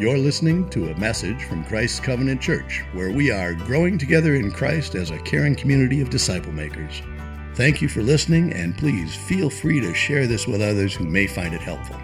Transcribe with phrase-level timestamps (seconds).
[0.00, 4.50] You're listening to a message from Christ's Covenant Church, where we are growing together in
[4.50, 7.02] Christ as a caring community of disciple makers.
[7.54, 11.26] Thank you for listening, and please feel free to share this with others who may
[11.26, 12.00] find it helpful.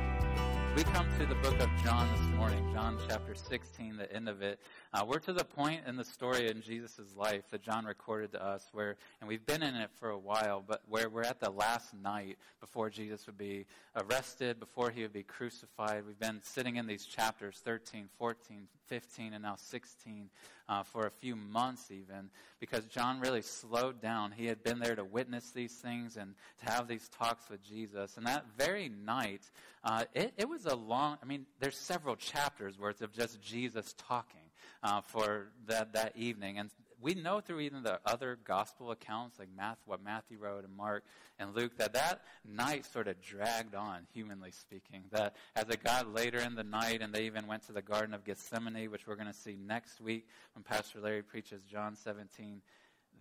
[0.77, 4.43] We come to the book of John this morning, John chapter 16, the end of
[4.43, 4.61] it.
[4.97, 8.43] Uh, we're to the point in the story in Jesus' life that John recorded to
[8.43, 11.51] us where, and we've been in it for a while, but where we're at the
[11.51, 16.07] last night before Jesus would be arrested, before he would be crucified.
[16.07, 20.31] We've been sitting in these chapters 13, 14, 15, and now 16
[20.67, 24.33] uh, for a few months even, because John really slowed down.
[24.33, 26.33] He had been there to witness these things and
[26.65, 28.17] to have these talks with Jesus.
[28.17, 29.43] And that very night,
[29.85, 33.95] uh, it, it was a long, I mean, there's several chapters worth of just Jesus
[34.09, 34.41] talking
[34.83, 36.59] uh, for that, that evening.
[36.59, 36.71] And
[37.01, 41.05] we know through even the other gospel accounts, like Matthew, what Matthew wrote and Mark
[41.39, 45.05] and Luke, that that night sort of dragged on, humanly speaking.
[45.13, 48.15] That as it got later in the night, and they even went to the Garden
[48.15, 52.63] of Gethsemane, which we're going to see next week when Pastor Larry preaches John 17,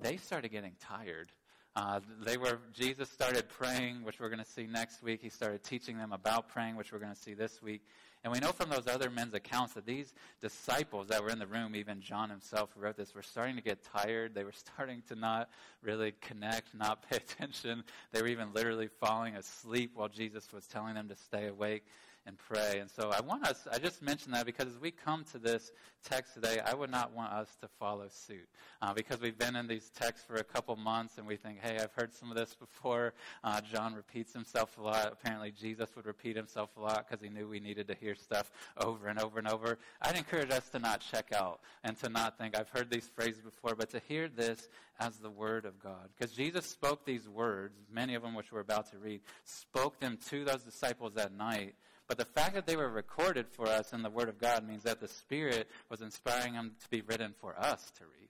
[0.01, 1.31] they started getting tired.
[1.75, 5.21] Uh, they were Jesus started praying, which we're going to see next week.
[5.21, 7.81] He started teaching them about praying, which we're going to see this week.
[8.25, 11.45] And we know from those other men's accounts that these disciples that were in the
[11.45, 14.33] room, even John himself who wrote this, were starting to get tired.
[14.33, 15.47] They were starting to not
[15.83, 17.83] really connect, not pay attention.
[18.11, 21.85] They were even literally falling asleep while Jesus was telling them to stay awake
[22.25, 22.79] and pray.
[22.79, 25.71] And so I want us, I just mentioned that because as we come to this
[26.03, 28.47] text today, I would not want us to follow suit.
[28.81, 31.77] Uh, because we've been in these texts for a couple months and we think, hey,
[31.79, 33.13] I've heard some of this before.
[33.43, 35.09] Uh, John repeats himself a lot.
[35.11, 38.51] Apparently, Jesus would repeat himself a lot because he knew we needed to hear stuff
[38.77, 39.77] over and over and over.
[40.01, 43.41] I'd encourage us to not check out and to not think, I've heard these phrases
[43.41, 44.67] before, but to hear this
[44.99, 46.09] as the Word of God.
[46.17, 50.17] Because Jesus spoke these words, many of them which we're about to read, spoke them
[50.29, 51.75] to those disciples that night
[52.07, 54.83] but the fact that they were recorded for us in the Word of God means
[54.83, 58.29] that the Spirit was inspiring them to be written for us to read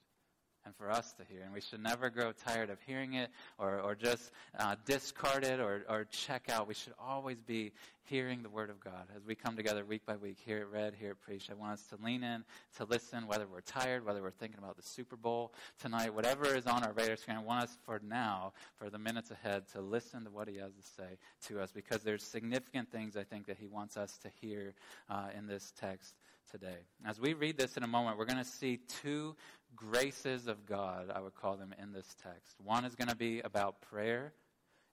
[0.66, 1.44] and for us to hear.
[1.44, 5.60] And we should never grow tired of hearing it or, or just uh, discard it
[5.60, 6.68] or, or check out.
[6.68, 7.72] We should always be
[8.04, 10.94] hearing the Word of God as we come together week by week, hear it read,
[11.00, 11.50] hear it preached.
[11.50, 12.44] I want us to lean in,
[12.78, 16.68] to listen, whether we're tired, whether we're thinking about the Super Bowl tonight, whatever is
[16.68, 17.38] on our radar screen.
[17.38, 20.74] I want us for now, for the minutes ahead, to listen to what He has
[20.74, 24.30] to say to us because there's significant things I think that He wants us to
[24.42, 24.76] hear
[25.10, 26.16] uh, in this text
[26.52, 26.78] today.
[27.06, 29.36] As we read this in a moment, we're going to see two
[29.76, 32.56] graces of God, I would call them, in this text.
[32.64, 34.34] One is going to be about prayer,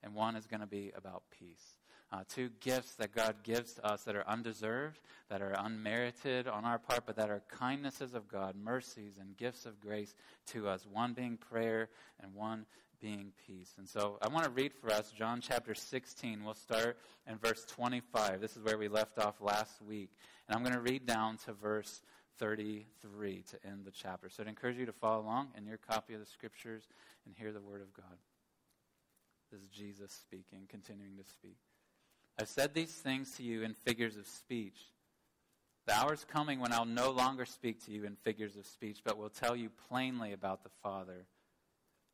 [0.03, 1.79] and one is going to be about peace.
[2.13, 5.01] Uh, two gifts that God gives to us that are undeserved,
[5.31, 9.65] that are unmerited on our part, but that are kindnesses of God, mercies and gifts
[9.65, 10.15] of grace
[10.49, 10.87] to us.
[10.93, 11.89] One being prayer
[12.21, 12.67] and one
[13.01, 13.73] being peace.
[13.79, 16.45] And so I want to read for us John chapter 16.
[16.45, 18.43] We'll start in verse 25.
[18.43, 20.11] This is where we left off last week.
[20.47, 22.03] And I'm going to read down to verse
[22.39, 24.29] 33 to end the chapter.
[24.29, 26.83] So I'd encourage you to follow along in your copy of the scriptures
[27.27, 28.17] and hear the word of God.
[29.51, 31.57] This is Jesus speaking, continuing to speak.
[32.41, 34.79] I've said these things to you in figures of speech.
[35.87, 39.01] The hour is coming when I'll no longer speak to you in figures of speech,
[39.05, 41.27] but will tell you plainly about the Father.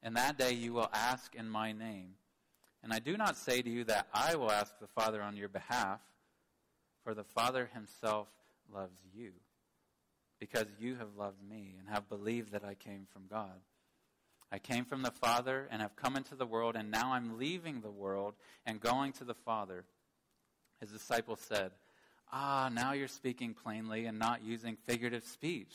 [0.03, 2.15] In that day you will ask in my name.
[2.83, 5.49] And I do not say to you that I will ask the Father on your
[5.49, 6.01] behalf,
[7.05, 8.29] for the Father himself
[8.73, 9.33] loves you
[10.39, 13.61] because you have loved me and have believed that I came from God.
[14.51, 17.81] I came from the Father and have come into the world, and now I'm leaving
[17.81, 18.35] the world
[18.65, 19.85] and going to the Father.
[20.81, 21.73] His disciples said,
[22.33, 25.73] Ah, now you're speaking plainly and not using figurative speech.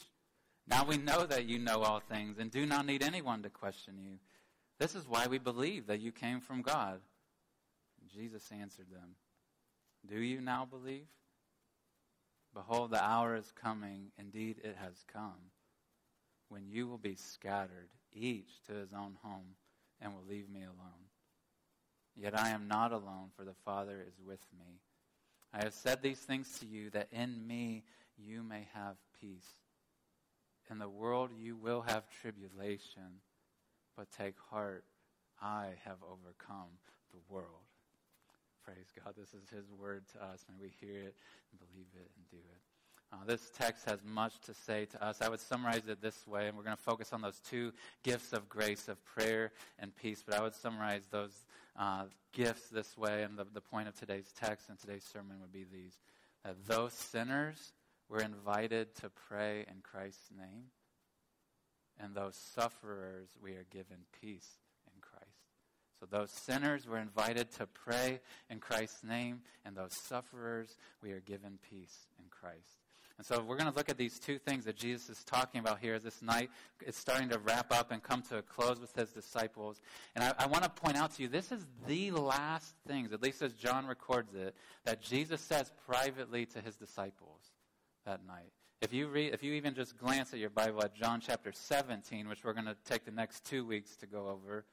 [0.67, 3.95] Now we know that you know all things and do not need anyone to question
[3.99, 4.17] you.
[4.79, 6.99] This is why we believe that you came from God.
[8.13, 9.15] Jesus answered them,
[10.07, 11.07] Do you now believe?
[12.53, 15.51] Behold, the hour is coming, indeed it has come,
[16.49, 19.55] when you will be scattered, each to his own home,
[19.99, 21.09] and will leave me alone.
[22.15, 24.81] Yet I am not alone, for the Father is with me.
[25.51, 27.83] I have said these things to you, that in me
[28.17, 29.49] you may have peace.
[30.69, 33.21] In the world you will have tribulation,
[33.97, 34.83] but take heart,
[35.41, 36.69] I have overcome
[37.11, 37.65] the world.
[38.65, 39.13] Praise God.
[39.17, 40.45] This is His word to us.
[40.49, 41.15] May we hear it
[41.51, 42.61] and believe it and do it.
[43.11, 45.21] Uh, this text has much to say to us.
[45.21, 47.73] I would summarize it this way, and we're going to focus on those two
[48.03, 50.23] gifts of grace, of prayer and peace.
[50.25, 51.45] But I would summarize those
[51.77, 55.51] uh, gifts this way, and the, the point of today's text and today's sermon would
[55.51, 55.99] be these
[56.45, 57.73] that those sinners
[58.09, 60.65] were invited to pray in Christ's name,
[61.99, 64.47] and those sufferers we are given peace
[66.03, 68.19] so those sinners were invited to pray
[68.49, 72.81] in Christ's name, and those sufferers, we are given peace in Christ.
[73.17, 75.79] And so we're going to look at these two things that Jesus is talking about
[75.79, 76.49] here as this night
[76.85, 79.79] is starting to wrap up and come to a close with his disciples.
[80.15, 83.21] And I, I want to point out to you, this is the last things, at
[83.21, 87.39] least as John records it, that Jesus says privately to his disciples
[88.05, 88.51] that night.
[88.81, 92.27] If you read, if you even just glance at your Bible at John chapter 17,
[92.27, 94.65] which we're going to take the next two weeks to go over,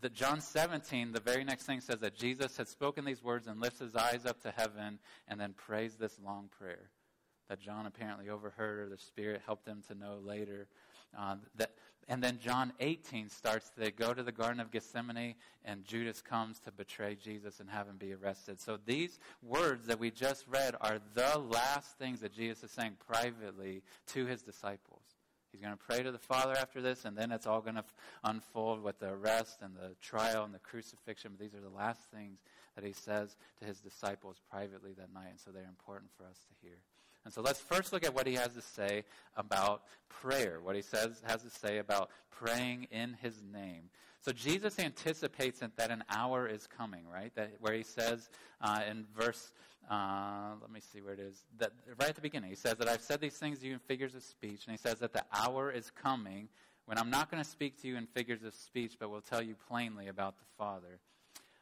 [0.00, 3.60] the John 17, the very next thing says that Jesus had spoken these words and
[3.60, 4.98] lifts his eyes up to heaven
[5.28, 6.90] and then prays this long prayer
[7.48, 10.68] that John apparently overheard or the Spirit helped him to know later.
[11.18, 11.72] Uh, that,
[12.08, 13.70] and then John 18 starts.
[13.76, 17.88] They go to the Garden of Gethsemane, and Judas comes to betray Jesus and have
[17.88, 18.60] him be arrested.
[18.60, 22.96] So these words that we just read are the last things that Jesus is saying
[23.06, 24.99] privately to his disciples.
[25.52, 27.84] He's going to pray to the Father after this, and then it's all going to
[28.24, 31.32] unfold with the arrest and the trial and the crucifixion.
[31.32, 32.38] But these are the last things
[32.76, 36.38] that he says to his disciples privately that night, and so they're important for us
[36.38, 36.76] to hear.
[37.24, 39.04] And so let's first look at what he has to say
[39.36, 43.90] about prayer, what he says has to say about praying in his name.
[44.22, 47.34] So Jesus anticipates that an hour is coming, right?
[47.36, 48.28] That where he says
[48.60, 49.52] uh, in verse,
[49.90, 51.42] uh, let me see where it is.
[51.58, 53.80] That right at the beginning, he says that I've said these things to you in
[53.80, 56.48] figures of speech, and he says that the hour is coming
[56.86, 59.42] when I'm not going to speak to you in figures of speech, but will tell
[59.42, 61.00] you plainly about the Father.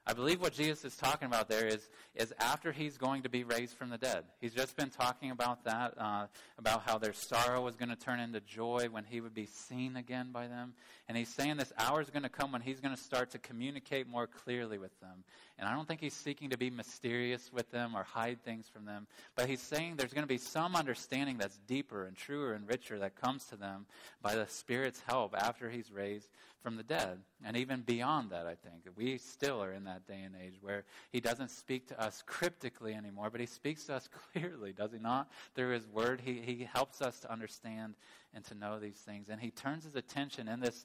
[0.09, 3.45] I believe what Jesus is talking about there is, is after he's going to be
[3.45, 4.25] raised from the dead.
[4.41, 8.19] He's just been talking about that, uh, about how their sorrow was going to turn
[8.19, 10.73] into joy when he would be seen again by them.
[11.09, 13.39] And he's saying this hour is going to come when he's going to start to
[13.39, 15.25] communicate more clearly with them.
[15.59, 18.85] And I don't think he's seeking to be mysterious with them or hide things from
[18.85, 22.69] them, but he's saying there's going to be some understanding that's deeper and truer and
[22.69, 23.87] richer that comes to them
[24.23, 26.29] by the Spirit's help after he's raised
[26.63, 27.19] from the dead.
[27.45, 28.85] And even beyond that, I think.
[28.97, 32.95] We still are in that day and age where he doesn't speak to us cryptically
[32.95, 35.29] anymore, but he speaks to us clearly, does he not?
[35.55, 37.95] Through his word, he, he helps us to understand
[38.35, 39.29] and to know these things.
[39.29, 40.85] And he turns his attention in this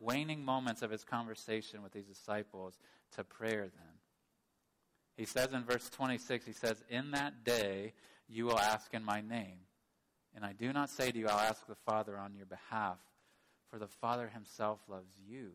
[0.00, 2.78] waning moments of his conversation with these disciples
[3.16, 4.03] to prayer then.
[5.16, 7.92] He says in verse 26, he says, In that day
[8.28, 9.58] you will ask in my name.
[10.34, 12.98] And I do not say to you, I'll ask the Father on your behalf
[13.70, 15.50] for the Father himself loves you.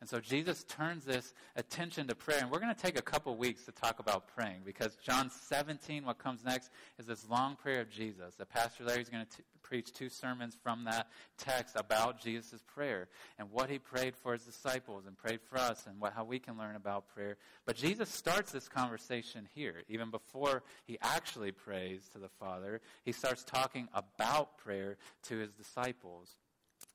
[0.00, 2.38] And so Jesus turns this attention to prayer.
[2.40, 6.06] And we're going to take a couple weeks to talk about praying because John 17,
[6.06, 8.34] what comes next, is this long prayer of Jesus.
[8.36, 13.08] The Pastor Larry's going to t- preach two sermons from that text about Jesus' prayer
[13.38, 16.38] and what he prayed for his disciples and prayed for us and what, how we
[16.38, 17.36] can learn about prayer.
[17.66, 19.82] But Jesus starts this conversation here.
[19.88, 25.52] Even before he actually prays to the Father, he starts talking about prayer to his
[25.52, 26.36] disciples.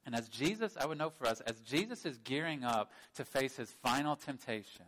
[0.06, 3.57] And as Jesus, I would know for us, as Jesus is gearing up to face
[3.57, 4.86] his final temptation,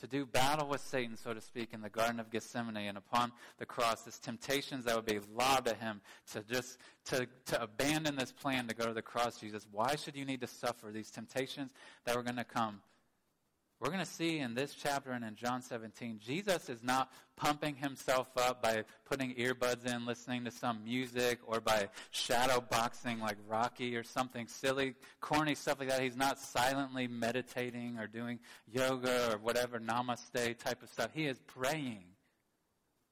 [0.00, 3.32] to do battle with Satan, so to speak, in the Garden of Gethsemane and upon
[3.58, 6.00] the cross, this temptations that would be lobbed at him
[6.32, 9.66] to just to, to abandon this plan to go to the cross, Jesus.
[9.72, 11.72] Why should you need to suffer these temptations
[12.04, 12.80] that were going to come?
[13.80, 17.76] We're going to see in this chapter and in John 17, Jesus is not pumping
[17.76, 23.36] himself up by putting earbuds in, listening to some music, or by shadow boxing like
[23.46, 26.02] Rocky or something silly, corny stuff like that.
[26.02, 31.10] He's not silently meditating or doing yoga or whatever, namaste type of stuff.
[31.14, 32.02] He is praying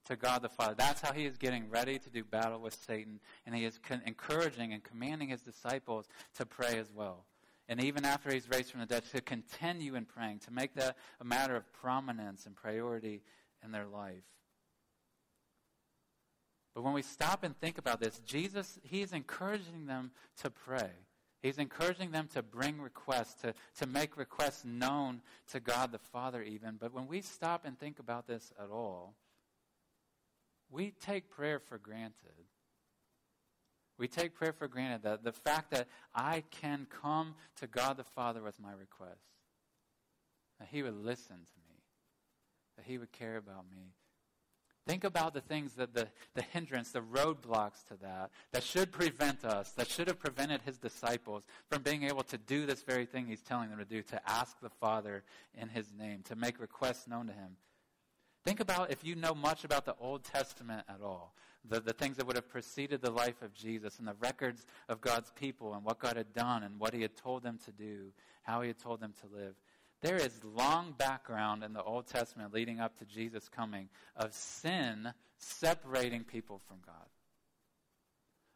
[0.06, 0.74] to God the Father.
[0.76, 4.02] That's how he is getting ready to do battle with Satan, and he is con-
[4.04, 6.08] encouraging and commanding his disciples
[6.38, 7.24] to pray as well
[7.68, 10.96] and even after he's raised from the dead, to continue in praying, to make that
[11.20, 13.22] a matter of prominence and priority
[13.64, 14.24] in their life.
[16.74, 20.10] But when we stop and think about this, Jesus, he's encouraging them
[20.42, 20.90] to pray.
[21.42, 26.42] He's encouraging them to bring requests, to, to make requests known to God the Father,
[26.42, 26.76] even.
[26.78, 29.14] But when we stop and think about this at all,
[30.70, 32.44] we take prayer for granted.
[33.98, 38.04] We take prayer for granted that the fact that I can come to God the
[38.04, 39.24] Father with my request,
[40.58, 41.80] that He would listen to me,
[42.76, 43.94] that He would care about me.
[44.86, 49.44] Think about the things that the, the hindrance, the roadblocks to that, that should prevent
[49.44, 53.26] us, that should have prevented his disciples from being able to do this very thing
[53.26, 55.24] he's telling them to do, to ask the Father
[55.60, 57.56] in his name, to make requests known to him.
[58.44, 61.34] Think about if you know much about the Old Testament at all
[61.68, 65.00] the, the things that would have preceded the life of Jesus and the records of
[65.00, 68.12] God's people and what God had done and what he had told them to do,
[68.42, 69.54] how he had told them to live.
[70.02, 75.12] There is long background in the Old Testament leading up to Jesus coming of sin
[75.38, 76.94] separating people from God.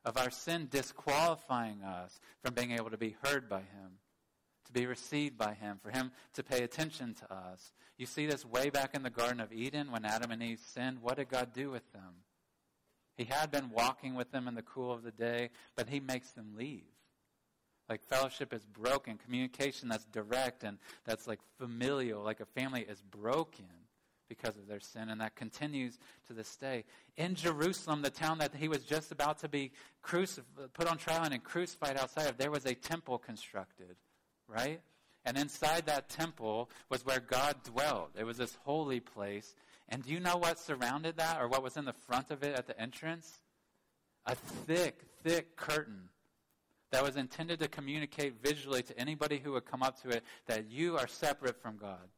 [0.05, 3.99] Of our sin disqualifying us from being able to be heard by him,
[4.67, 7.73] to be received by him, for him to pay attention to us.
[7.99, 11.03] You see this way back in the Garden of Eden when Adam and Eve sinned.
[11.03, 12.15] What did God do with them?
[13.21, 16.31] He had been walking with them in the cool of the day, but he makes
[16.31, 16.87] them leave.
[17.87, 23.03] Like fellowship is broken, communication that's direct and that's like familial, like a family is
[23.03, 23.67] broken
[24.31, 25.99] because of their sin, and that continues
[26.29, 26.85] to this day.
[27.19, 29.73] In Jerusalem, the town that he was just about to be
[30.03, 30.41] crucif-
[30.73, 33.97] put on trial and crucified outside of, there was a temple constructed,
[34.49, 34.81] right?
[35.27, 38.13] And inside that temple was where God dwelled.
[38.19, 39.55] It was this holy place.
[39.91, 42.57] And do you know what surrounded that or what was in the front of it
[42.57, 43.41] at the entrance?
[44.27, 46.11] A thick, thick curtain
[46.93, 50.71] that was intended to communicate visually to anybody who would come up to it that
[50.71, 52.09] you are separate from God.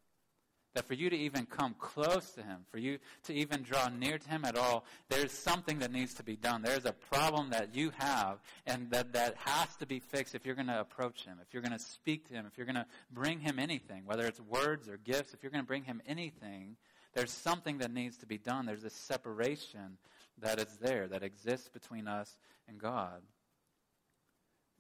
[0.75, 4.17] That for you to even come close to Him, for you to even draw near
[4.17, 6.63] to Him at all, there's something that needs to be done.
[6.63, 10.55] There's a problem that you have, and that, that has to be fixed if you're
[10.55, 12.87] going to approach Him, if you're going to speak to Him, if you're going to
[13.11, 16.77] bring Him anything, whether it's words or gifts, if you're going to bring Him anything,
[17.15, 18.67] there's something that needs to be done.
[18.67, 19.99] There's this separation
[20.39, 22.39] that is there, that exists between us
[22.69, 23.23] and God.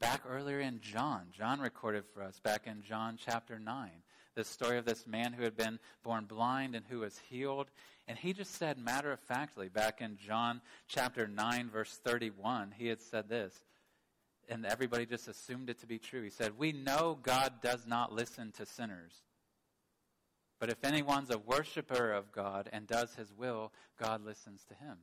[0.01, 3.91] Back earlier in John, John recorded for us back in John chapter 9
[4.35, 7.69] the story of this man who had been born blind and who was healed.
[8.09, 12.87] And he just said, matter of factly, back in John chapter 9, verse 31, he
[12.89, 13.55] had said this.
[14.49, 16.23] And everybody just assumed it to be true.
[16.23, 19.13] He said, We know God does not listen to sinners.
[20.63, 24.99] But if anyone's a worshiper of God and does his will, God listens to him.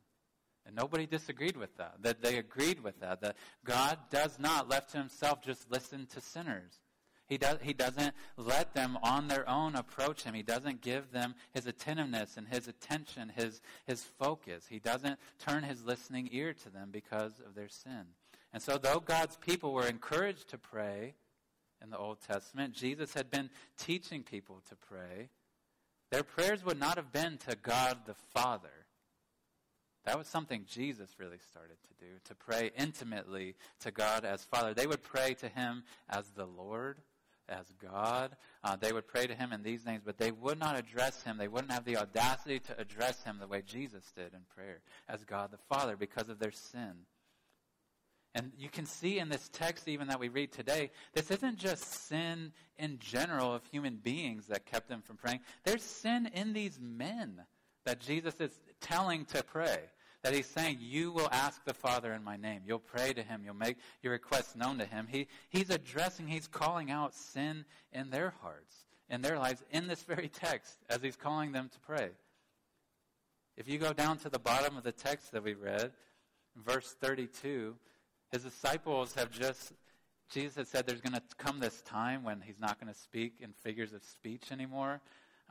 [0.66, 1.96] And nobody disagreed with that.
[2.00, 3.20] That they agreed with that.
[3.20, 3.36] That
[3.66, 6.80] God does not, left to himself, just listen to sinners.
[7.28, 10.34] He, does, he doesn't let them on their own approach him.
[10.34, 14.68] He doesn't give them his attentiveness and his attention, his, his focus.
[14.70, 18.06] He doesn't turn his listening ear to them because of their sin.
[18.54, 21.16] And so, though God's people were encouraged to pray
[21.84, 25.28] in the Old Testament, Jesus had been teaching people to pray.
[26.12, 28.70] Their prayers would not have been to God the Father.
[30.06, 34.74] That was something Jesus really started to do, to pray intimately to God as Father.
[34.74, 36.98] They would pray to Him as the Lord
[37.50, 38.36] as God.
[38.64, 41.38] Uh, they would pray to him in these names, but they would not address him.
[41.38, 45.24] They wouldn't have the audacity to address him the way Jesus did in prayer, as
[45.24, 47.06] God the Father, because of their sin.
[48.36, 52.08] And you can see in this text, even that we read today, this isn't just
[52.08, 55.40] sin in general of human beings that kept them from praying.
[55.64, 57.42] There's sin in these men
[57.86, 59.80] that Jesus is telling to pray
[60.22, 62.62] that he's saying, You will ask the Father in my name.
[62.66, 63.42] You'll pray to him.
[63.44, 65.08] You'll make your requests known to him.
[65.10, 68.76] He, he's addressing, he's calling out sin in their hearts,
[69.10, 72.10] in their lives, in this very text, as he's calling them to pray.
[73.58, 75.92] If you go down to the bottom of the text that we read,
[76.56, 77.76] verse 32,
[78.32, 79.74] his disciples have just,
[80.32, 83.36] Jesus had said there's going to come this time when he's not going to speak
[83.42, 85.02] in figures of speech anymore,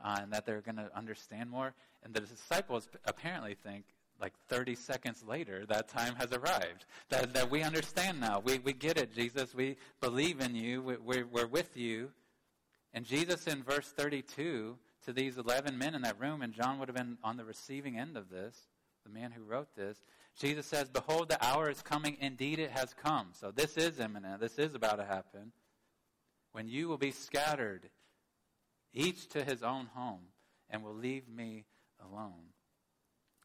[0.03, 1.73] uh, and that they're going to understand more.
[2.03, 3.83] And the disciples apparently think
[4.21, 6.85] like 30 seconds later, that time has arrived.
[7.09, 8.41] That, that we understand now.
[8.43, 9.55] We, we get it, Jesus.
[9.55, 10.81] We believe in you.
[10.81, 12.11] We, we're, we're with you.
[12.93, 16.89] And Jesus, in verse 32, to these 11 men in that room, and John would
[16.89, 18.57] have been on the receiving end of this,
[19.05, 19.97] the man who wrote this,
[20.37, 22.17] Jesus says, Behold, the hour is coming.
[22.19, 23.29] Indeed, it has come.
[23.33, 24.39] So this is imminent.
[24.39, 25.51] This is about to happen.
[26.51, 27.89] When you will be scattered,
[28.93, 30.21] each to his own home,
[30.69, 31.65] and will leave me
[32.03, 32.53] alone.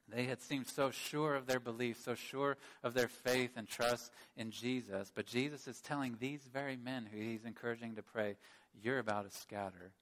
[0.08, 4.12] They had seemed so sure of their belief, so sure of their faith and trust
[4.36, 5.10] in Jesus.
[5.14, 8.36] But Jesus is telling these very men who he's encouraging to pray,
[8.82, 9.92] You're about to scatter.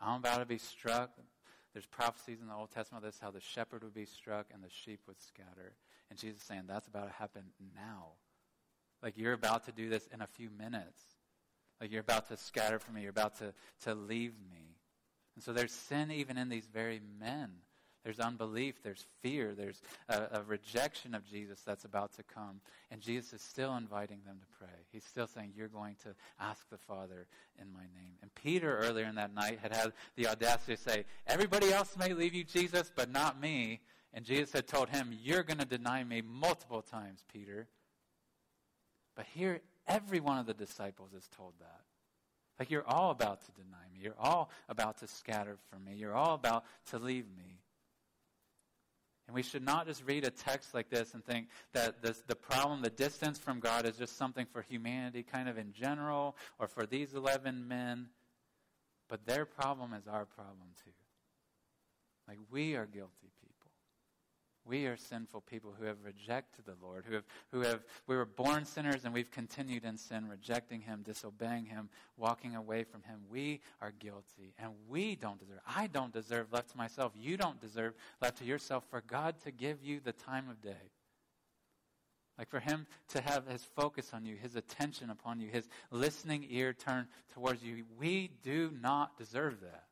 [0.00, 1.10] I'm about to be struck.
[1.72, 4.70] There's prophecies in the Old Testament this how the shepherd would be struck and the
[4.70, 5.74] sheep would scatter.
[6.10, 7.42] And Jesus is saying that's about to happen
[7.74, 8.12] now.
[9.02, 11.00] Like you're about to do this in a few minutes.
[11.80, 13.02] Like you're about to scatter from me.
[13.02, 13.52] You're about to,
[13.84, 14.76] to leave me.
[15.36, 17.50] And so there's sin even in these very men
[18.04, 22.60] there's unbelief, there's fear, there's a, a, rejection of Jesus that's about to come.
[22.90, 24.74] And Jesus is still inviting them to pray.
[24.92, 27.26] He's still saying, You're going to ask the Father
[27.60, 28.14] in my name.
[28.22, 32.14] And Peter, earlier in that night, had had the audacity to say, Everybody else may
[32.14, 33.80] leave you, Jesus, but not me.
[34.14, 37.68] And Jesus had told him, You're going to deny me multiple times, Peter.
[39.14, 41.80] But here, every one of the disciples is told that.
[42.58, 44.00] Like, you're all about to deny me.
[44.02, 45.94] You're all about to scatter from me.
[45.94, 47.58] You're all about to leave me.
[49.28, 52.34] And we should not just read a text like this and think that this, the
[52.34, 56.66] problem, the distance from God, is just something for humanity kind of in general or
[56.66, 58.08] for these 11 men.
[59.06, 60.90] But their problem is our problem too.
[62.26, 63.47] Like we are guilty people.
[64.68, 68.26] We are sinful people who have rejected the Lord, who have, who have, we were
[68.26, 73.20] born sinners and we've continued in sin, rejecting Him, disobeying Him, walking away from Him.
[73.30, 77.12] We are guilty and we don't deserve, I don't deserve left to myself.
[77.16, 80.92] You don't deserve left to yourself for God to give you the time of day.
[82.38, 86.46] Like for him to have his focus on you, his attention upon you, his listening
[86.48, 87.84] ear turned towards you.
[87.98, 89.87] We do not deserve that.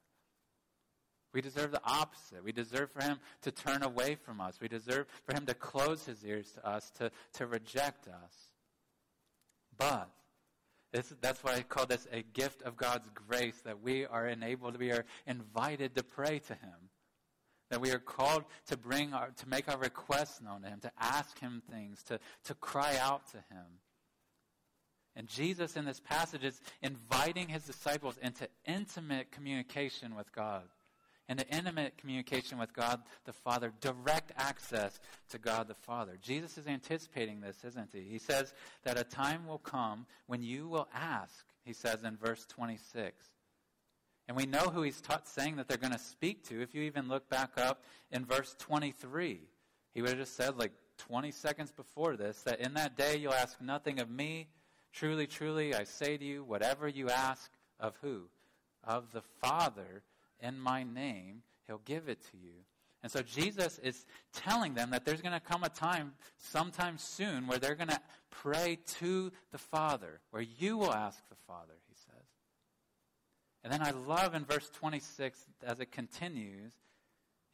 [1.37, 2.43] We deserve the opposite.
[2.43, 4.59] We deserve for him to turn away from us.
[4.59, 8.33] We deserve for him to close his ears to us, to, to reject us.
[9.77, 10.09] But
[10.95, 14.79] this, that's why I call this a gift of God's grace that we are enabled,
[14.79, 16.89] we are invited to pray to him.
[17.69, 20.93] That we are called to bring our, to make our requests known to him, to
[20.99, 23.67] ask him things, to, to cry out to him.
[25.15, 30.63] And Jesus in this passage is inviting his disciples into intimate communication with God
[31.29, 36.19] and intimate communication with God the Father, direct access to God the Father.
[36.21, 38.03] Jesus is anticipating this, isn't he?
[38.03, 38.53] He says
[38.85, 43.25] that a time will come when you will ask, he says in verse 26.
[44.29, 46.61] And we know who he's taught, saying that they're going to speak to.
[46.61, 49.41] If you even look back up in verse 23,
[49.95, 53.33] he would have just said, like 20 seconds before this, that in that day you'll
[53.33, 54.49] ask nothing of me.
[54.93, 58.23] Truly, truly, I say to you, whatever you ask of who?
[58.83, 60.03] Of the Father
[60.41, 62.53] in my name, he'll give it to you.
[63.03, 67.47] And so Jesus is telling them that there's going to come a time sometime soon
[67.47, 68.01] where they're going to
[68.31, 72.27] pray to the Father, where you will ask the Father, he says.
[73.63, 76.73] And then I love in verse 26, as it continues,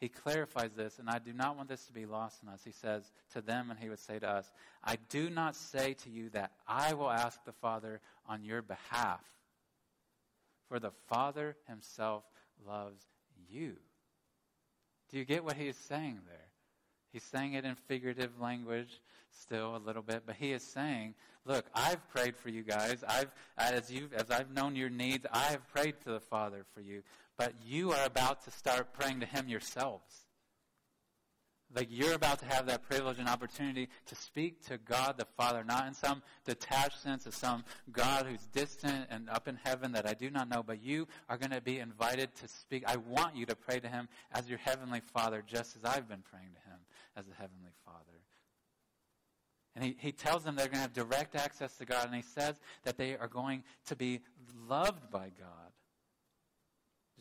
[0.00, 2.62] he clarifies this, and I do not want this to be lost in us.
[2.64, 4.50] He says to them, and he would say to us,
[4.82, 9.20] I do not say to you that I will ask the Father on your behalf,
[10.68, 12.24] for the Father himself
[12.66, 13.02] loves
[13.48, 13.76] you.
[15.10, 16.48] Do you get what he is saying there?
[17.12, 19.00] He's saying it in figurative language
[19.38, 21.14] still a little bit, but he is saying,
[21.44, 23.04] look, I've prayed for you guys.
[23.06, 26.80] I've as you as I've known your needs, I have prayed to the Father for
[26.80, 27.02] you.
[27.36, 30.21] But you are about to start praying to him yourselves.
[31.74, 35.64] Like you're about to have that privilege and opportunity to speak to God the Father,
[35.64, 40.06] not in some detached sense of some God who's distant and up in heaven that
[40.06, 42.84] I do not know, but you are going to be invited to speak.
[42.86, 46.22] I want you to pray to Him as your Heavenly Father, just as I've been
[46.30, 46.78] praying to Him
[47.16, 47.98] as a Heavenly Father.
[49.74, 52.22] And he, he tells them they're going to have direct access to God, and he
[52.22, 54.20] says that they are going to be
[54.68, 55.72] loved by God.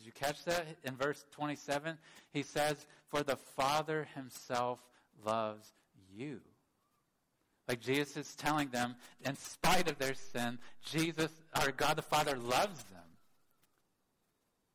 [0.02, 0.66] Did you catch that?
[0.82, 1.96] In verse 27,
[2.32, 4.80] he says, For the Father himself
[5.24, 5.68] loves
[6.12, 6.40] you.
[7.68, 12.36] Like Jesus is telling them, in spite of their sin, Jesus, or God the Father
[12.36, 12.98] loves them.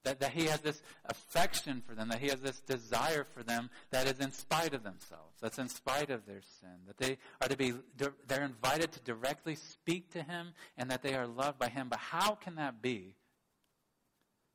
[0.06, 3.70] That, that he has this affection for them, that he has this desire for them
[3.90, 6.70] that is in spite of themselves, that's in spite of their sin.
[6.88, 11.16] That they are to be, they're invited to directly speak to him and that they
[11.16, 11.90] are loved by him.
[11.90, 13.16] But how can that be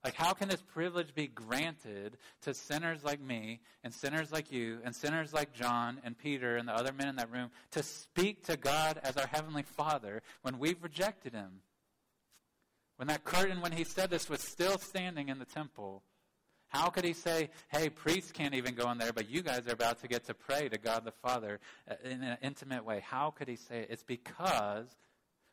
[0.04, 4.80] like, how can this privilege be granted to sinners like me and sinners like you
[4.84, 8.44] and sinners like John and Peter and the other men in that room to speak
[8.46, 11.60] to God as our Heavenly Father when we've rejected Him?
[12.96, 16.02] When that curtain, when He said this, was still standing in the temple,
[16.66, 19.72] how could He say, hey, priests can't even go in there, but you guys are
[19.72, 23.04] about to get to pray to God the Father uh, in an intimate way?
[23.06, 23.88] How could He say it?
[23.90, 24.96] It's because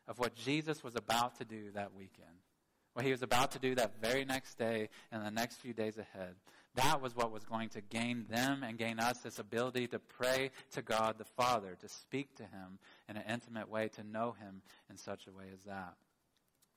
[0.08, 2.26] of what Jesus was about to do that weekend
[3.00, 5.96] what he was about to do that very next day and the next few days
[5.96, 6.34] ahead.
[6.74, 10.50] That was what was going to gain them and gain us this ability to pray
[10.72, 14.60] to God the Father, to speak to Him in an intimate way, to know Him
[14.90, 15.94] in such a way as that.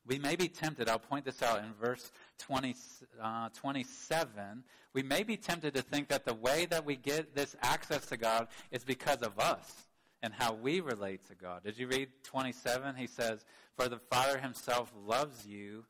[0.08, 2.10] We may be tempted, I'll point this out in verse
[2.40, 2.74] 20,
[3.22, 4.64] uh, 27.
[4.94, 8.18] We may be tempted to think that the way that we get this access to
[8.18, 9.90] God is because of us
[10.22, 11.64] and how we relate to God.
[11.66, 12.96] Did you read 27?
[12.96, 13.44] He says,
[13.76, 15.84] For the Father Himself loves you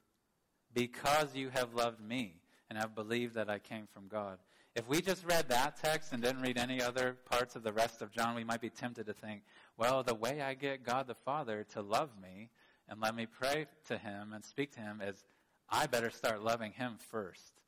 [0.74, 2.36] because you have loved me
[2.70, 4.38] and have believed that I came from God.
[4.76, 8.02] If we just read that text and didn't read any other parts of the rest
[8.02, 9.44] of John, we might be tempted to think,
[9.78, 12.50] well, the way I get God the Father to love me
[12.90, 15.26] and let me pray to him and speak to him is
[15.70, 17.62] I better start loving him first.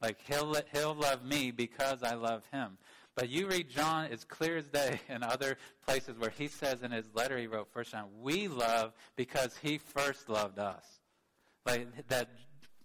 [0.00, 2.78] Like he'll he'll love me because I love him.
[3.14, 6.92] But you read John as clear as day in other places where he says in
[6.92, 10.84] his letter he wrote First John, we love because he first loved us.
[11.66, 12.30] Like that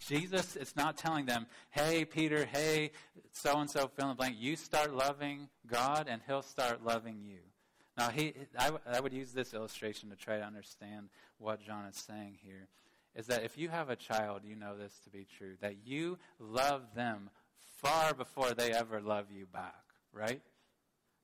[0.08, 2.92] Jesus is not telling them, hey, Peter, hey,
[3.32, 4.36] so and so, fill in the blank.
[4.39, 7.39] You start loving God, and He'll start loving you.
[7.98, 11.96] Now, he, I, I would use this illustration to try to understand what John is
[11.96, 12.68] saying here.
[13.16, 16.18] Is that if you have a child, you know this to be true, that you
[16.39, 17.30] love them
[17.78, 20.42] far before they ever love you back, right?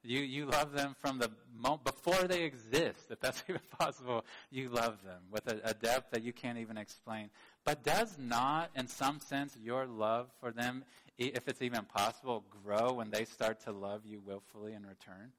[0.04, 4.24] You, you love them from the moment before they exist, if that's even possible.
[4.52, 7.30] You love them with a, a depth that you can't even explain.
[7.69, 10.84] But does not, in some sense, your love for them,
[11.19, 15.34] if it's even possible, grow when they start to love you willfully in return?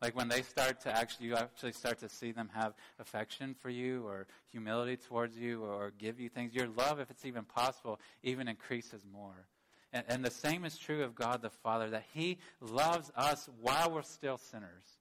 [0.00, 3.68] Like when they start to actually, you actually start to see them have affection for
[3.68, 7.98] you or humility towards you or give you things, your love, if it's even possible,
[8.22, 9.48] even increases more.
[9.92, 13.90] And, and the same is true of God the Father, that He loves us while
[13.90, 14.95] we're still sinners.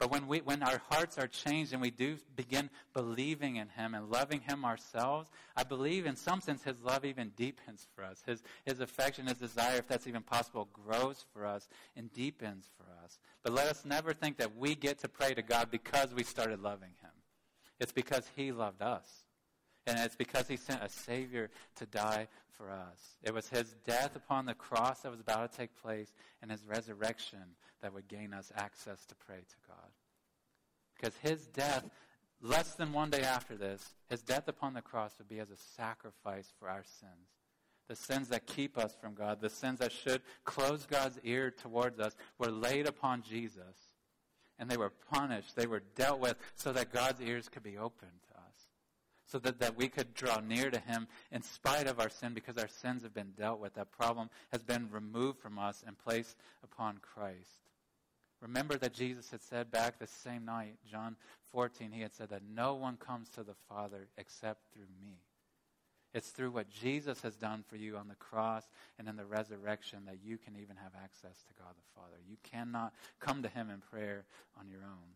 [0.00, 3.94] But when, we, when our hearts are changed and we do begin believing in Him
[3.94, 8.22] and loving Him ourselves, I believe in some sense His love even deepens for us.
[8.26, 12.86] His, his affection, His desire, if that's even possible, grows for us and deepens for
[13.04, 13.18] us.
[13.42, 16.62] But let us never think that we get to pray to God because we started
[16.62, 17.10] loving Him.
[17.78, 19.06] It's because He loved us.
[19.86, 23.18] And it's because He sent a Savior to die for us.
[23.22, 26.64] It was His death upon the cross that was about to take place and His
[26.66, 27.40] resurrection
[27.82, 29.89] that would gain us access to pray to God.
[31.00, 31.88] Because his death,
[32.42, 35.56] less than one day after this, his death upon the cross would be as a
[35.76, 37.28] sacrifice for our sins.
[37.88, 41.98] The sins that keep us from God, the sins that should close God's ear towards
[41.98, 43.76] us, were laid upon Jesus.
[44.58, 48.20] And they were punished, they were dealt with so that God's ears could be opened
[48.28, 48.68] to us.
[49.26, 52.58] So that, that we could draw near to Him in spite of our sin because
[52.58, 53.74] our sins have been dealt with.
[53.74, 57.69] That problem has been removed from us and placed upon Christ.
[58.40, 61.16] Remember that Jesus had said back the same night, John
[61.52, 65.18] 14, he had said that no one comes to the Father except through me.
[66.12, 68.64] It's through what Jesus has done for you on the cross
[68.98, 72.16] and in the resurrection that you can even have access to God the Father.
[72.28, 74.24] You cannot come to Him in prayer
[74.58, 75.14] on your own.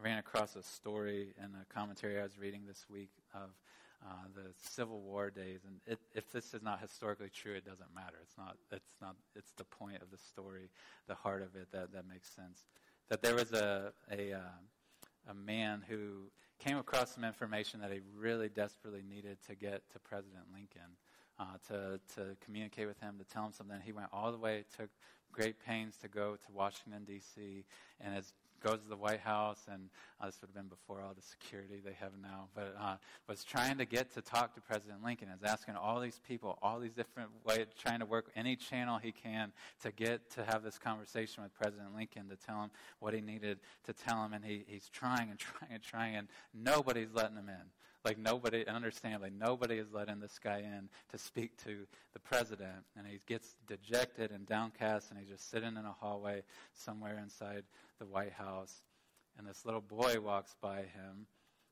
[0.00, 3.50] I ran across a story in a commentary I was reading this week of
[4.06, 7.94] uh, the Civil War days, and it, if this is not historically true, it doesn't
[7.94, 8.16] matter.
[8.22, 8.56] It's not.
[8.70, 9.16] It's not.
[9.34, 10.68] It's the point of the story,
[11.08, 12.64] the heart of it that that makes sense.
[13.08, 18.00] That there was a a uh, a man who came across some information that he
[18.16, 20.96] really desperately needed to get to President Lincoln,
[21.38, 23.78] uh, to to communicate with him, to tell him something.
[23.82, 24.90] He went all the way, took
[25.32, 27.64] great pains to go to Washington D.C.
[28.00, 31.12] and as goes to the White House, and uh, this would have been before all
[31.14, 32.96] the security they have now, but uh,
[33.28, 36.80] was trying to get to talk to President Lincoln, is asking all these people, all
[36.80, 40.78] these different ways, trying to work any channel he can to get to have this
[40.78, 44.64] conversation with President Lincoln to tell him what he needed to tell him, and he,
[44.66, 47.66] he's trying and trying and trying, and nobody's letting him in.
[48.04, 52.84] Like nobody, understandably, nobody is letting this guy in to speak to the president.
[52.98, 56.42] And he gets dejected and downcast, and he's just sitting in a hallway
[56.74, 57.64] somewhere inside
[57.98, 58.82] the White House.
[59.38, 61.26] And this little boy walks by him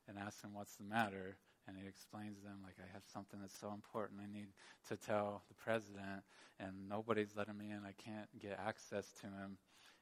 [0.07, 1.37] and asks him, What's the matter?
[1.67, 4.47] And he explains to them, like, I have something that's so important I need
[4.89, 6.23] to tell the president,
[6.59, 7.83] and nobody's letting me in.
[7.85, 9.57] I can't get access to him.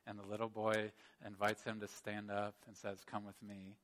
[0.07, 0.91] And the little boy
[1.23, 3.75] invites him to stand up and says, Come with me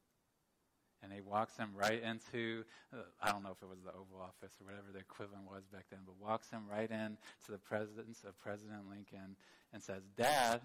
[1.04, 4.22] and he walks him right into uh, I don't know if it was the Oval
[4.22, 7.58] Office or whatever the equivalent was back then, but walks him right in to the
[7.58, 9.36] presence of President Lincoln
[9.74, 10.62] and says, "Dad,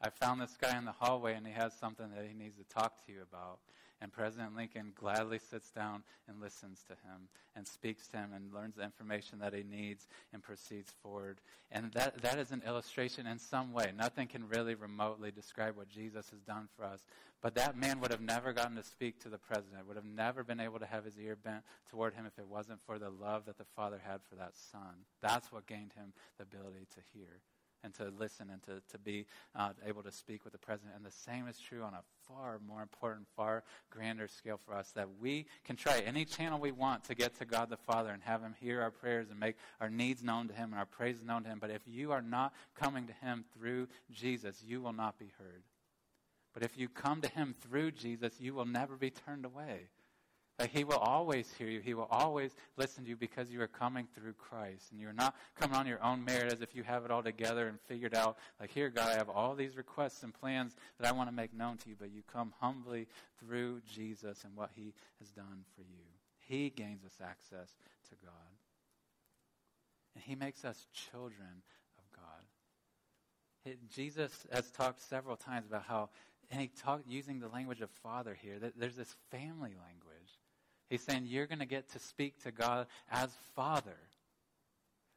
[0.00, 2.64] I found this guy in the hallway and he has something that he needs to
[2.64, 3.58] talk to you about."
[4.02, 8.52] And President Lincoln gladly sits down and listens to him and speaks to him and
[8.52, 11.38] learns the information that he needs and proceeds forward.
[11.70, 13.92] And that, that is an illustration in some way.
[13.96, 17.04] Nothing can really remotely describe what Jesus has done for us.
[17.42, 20.44] But that man would have never gotten to speak to the president, would have never
[20.44, 23.46] been able to have his ear bent toward him if it wasn't for the love
[23.46, 25.04] that the father had for that son.
[25.22, 27.40] That's what gained him the ability to hear
[27.82, 30.94] and to listen and to, to be uh, able to speak with the president.
[30.96, 34.90] And the same is true on a far more important, far grander scale for us
[34.92, 38.22] that we can try any channel we want to get to God the Father and
[38.22, 41.24] have Him hear our prayers and make our needs known to Him and our praises
[41.24, 41.58] known to Him.
[41.58, 45.62] But if you are not coming to Him through Jesus, you will not be heard.
[46.52, 49.88] But if you come to Him through Jesus, you will never be turned away.
[50.60, 51.80] Like he will always hear you.
[51.80, 54.92] He will always listen to you because you are coming through Christ.
[54.92, 57.66] And you're not coming on your own merit as if you have it all together
[57.66, 61.12] and figured out, like, here, God, I have all these requests and plans that I
[61.12, 61.94] want to make known to you.
[61.98, 63.08] But you come humbly
[63.38, 66.04] through Jesus and what he has done for you.
[66.40, 67.74] He gains us access
[68.10, 68.34] to God.
[70.14, 71.62] And he makes us children
[71.96, 73.76] of God.
[73.94, 76.10] Jesus has talked several times about how,
[76.50, 80.10] and he talked using the language of father here, there's this family language
[80.90, 83.96] He's saying you're going to get to speak to God as Father.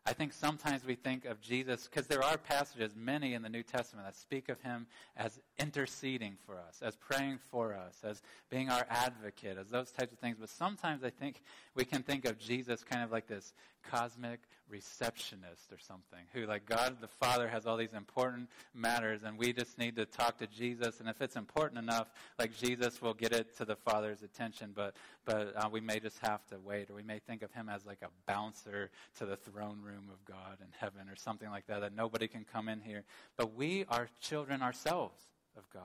[0.06, 3.64] I think sometimes we think of Jesus, because there are passages, many in the New
[3.64, 8.70] Testament, that speak of him as interceding for us, as praying for us, as being
[8.70, 10.38] our advocate, as those types of things.
[10.40, 11.42] But sometimes I think
[11.74, 13.54] we can think of Jesus kind of like this
[13.90, 19.38] cosmic receptionist or something who like God the Father has all these important matters and
[19.38, 22.08] we just need to talk to Jesus and if it's important enough
[22.40, 26.20] like Jesus will get it to the Father's attention but but uh, we may just
[26.20, 29.36] have to wait or we may think of him as like a bouncer to the
[29.36, 32.82] throne room of God in heaven or something like that that nobody can come in
[32.82, 33.04] here.
[33.38, 35.22] But we are children ourselves
[35.58, 35.84] of God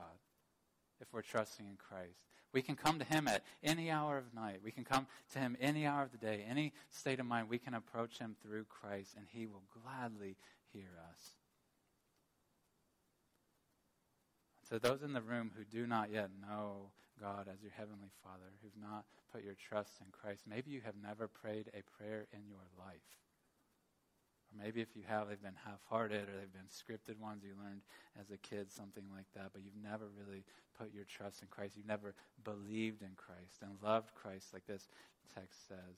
[1.01, 4.59] if we're trusting in Christ we can come to Him at any hour of night.
[4.63, 7.49] We can come to Him any hour of the day, any state of mind.
[7.49, 10.35] We can approach Him through Christ, and He will gladly
[10.73, 11.33] hear us.
[14.69, 18.53] To those in the room who do not yet know God as your Heavenly Father,
[18.61, 22.41] who've not put your trust in Christ, maybe you have never prayed a prayer in
[22.47, 23.01] your life.
[24.51, 27.53] Or maybe if you have, they've been half hearted or they've been scripted ones you
[27.61, 27.81] learned
[28.19, 30.43] as a kid, something like that, but you've never really
[30.77, 31.77] put your trust in Christ.
[31.77, 34.87] You've never believed in Christ and loved Christ like this
[35.35, 35.97] text says.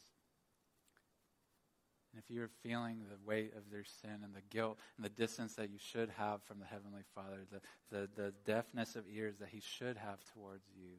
[2.11, 5.55] And if you're feeling the weight of their sin and the guilt and the distance
[5.55, 9.47] that you should have from the Heavenly Father, the, the, the deafness of ears that
[9.49, 10.97] He should have towards you,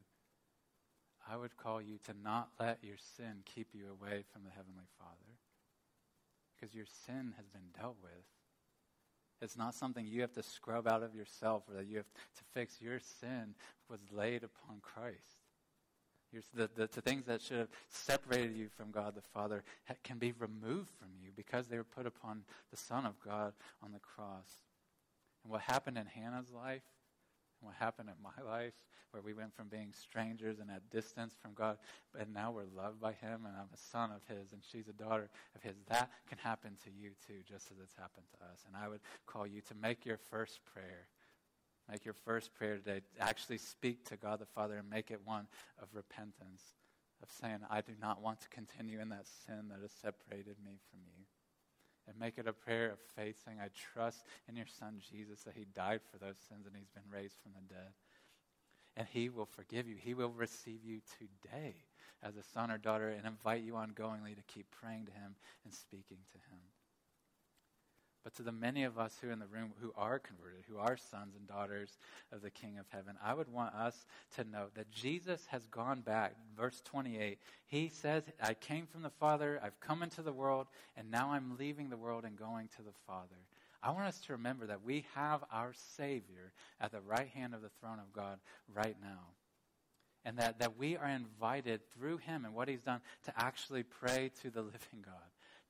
[1.28, 4.88] I would call you to not let your sin keep you away from the Heavenly
[4.98, 5.36] Father
[6.62, 8.12] because your sin has been dealt with.
[9.40, 12.44] It's not something you have to scrub out of yourself or that you have to
[12.54, 12.80] fix.
[12.80, 13.54] Your sin
[13.90, 15.40] was laid upon Christ.
[16.54, 19.64] The, the, the, things that should have separated you from God the Father
[20.02, 23.92] can be removed from you because they were put upon the Son of God on
[23.92, 24.62] the cross.
[25.44, 26.82] And what happened in Hannah's life
[27.62, 28.74] what happened in my life,
[29.10, 31.78] where we went from being strangers and at distance from God,
[32.18, 34.92] and now we're loved by Him, and I'm a son of His, and she's a
[34.92, 35.76] daughter of His.
[35.88, 38.64] That can happen to you too, just as it's happened to us.
[38.66, 41.08] And I would call you to make your first prayer.
[41.90, 43.00] Make your first prayer today.
[43.20, 45.46] Actually speak to God the Father and make it one
[45.82, 46.62] of repentance,
[47.22, 50.78] of saying, I do not want to continue in that sin that has separated me
[50.90, 51.24] from you
[52.08, 55.54] and make it a prayer of faith, saying, I trust in your Son Jesus that
[55.56, 57.92] he died for those sins and he's been raised from the dead.
[58.96, 59.96] And he will forgive you.
[59.98, 61.74] He will receive you today
[62.22, 65.34] as a son or daughter and invite you ongoingly to keep praying to him
[65.64, 66.60] and speaking to him.
[68.24, 70.78] But to the many of us who are in the room who are converted, who
[70.78, 71.98] are sons and daughters
[72.30, 74.06] of the King of Heaven, I would want us
[74.36, 76.36] to know that Jesus has gone back.
[76.56, 81.10] Verse 28, he says, I came from the Father, I've come into the world, and
[81.10, 83.38] now I'm leaving the world and going to the Father.
[83.82, 87.62] I want us to remember that we have our Savior at the right hand of
[87.62, 88.38] the throne of God
[88.72, 89.18] right now.
[90.24, 94.30] And that, that we are invited through Him and what He's done to actually pray
[94.42, 95.14] to the living God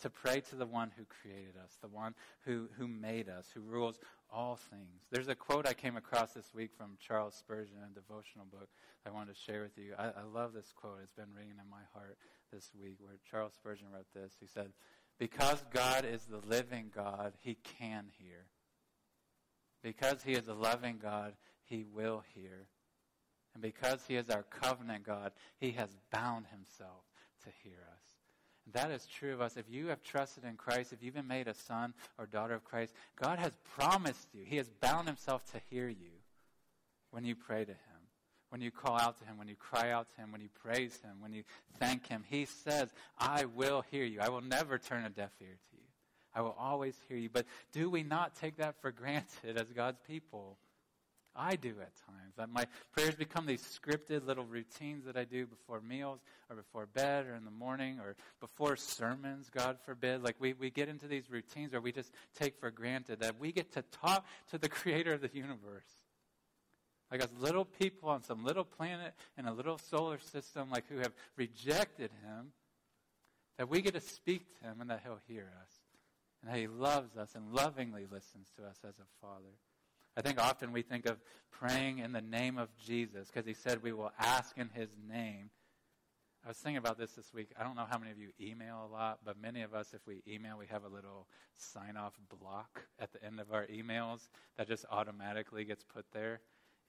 [0.02, 3.60] to pray to the one who created us, the one who, who made us, who
[3.60, 3.98] rules
[4.32, 5.02] all things.
[5.10, 8.68] There's a quote I came across this week from Charles Spurgeon, a devotional book
[9.06, 9.94] I wanted to share with you.
[9.98, 10.98] I, I love this quote.
[11.02, 12.16] It's been ringing in my heart
[12.52, 14.32] this week where Charles Spurgeon wrote this.
[14.40, 14.72] He said,
[15.18, 18.46] Because God is the living God, he can hear.
[19.82, 21.34] Because he is a loving God,
[21.64, 22.68] he will hear.
[23.54, 27.04] And because he is our covenant God, he has bound himself
[27.44, 28.11] to hear us.
[28.70, 29.56] That is true of us.
[29.56, 32.64] If you have trusted in Christ, if you've been made a son or daughter of
[32.64, 36.12] Christ, God has promised you, He has bound Himself to hear you
[37.10, 37.78] when you pray to Him,
[38.50, 41.00] when you call out to Him, when you cry out to Him, when you praise
[41.02, 41.42] Him, when you
[41.78, 42.24] thank Him.
[42.28, 44.20] He says, I will hear you.
[44.20, 45.82] I will never turn a deaf ear to you.
[46.34, 47.28] I will always hear you.
[47.28, 50.56] But do we not take that for granted as God's people?
[51.34, 52.34] I do at times.
[52.36, 56.86] That my prayers become these scripted little routines that I do before meals or before
[56.86, 60.22] bed or in the morning or before sermons, God forbid.
[60.22, 63.52] Like we, we get into these routines where we just take for granted that we
[63.52, 65.88] get to talk to the creator of the universe.
[67.10, 70.98] Like us little people on some little planet in a little solar system, like who
[70.98, 72.52] have rejected him,
[73.58, 75.70] that we get to speak to him and that he'll hear us.
[76.42, 79.58] And that he loves us and lovingly listens to us as a father.
[80.16, 81.18] I think often we think of
[81.50, 85.50] praying in the name of Jesus because he said we will ask in his name.
[86.44, 87.50] I was thinking about this this week.
[87.58, 90.00] I don't know how many of you email a lot, but many of us, if
[90.06, 94.28] we email, we have a little sign off block at the end of our emails
[94.58, 96.40] that just automatically gets put there,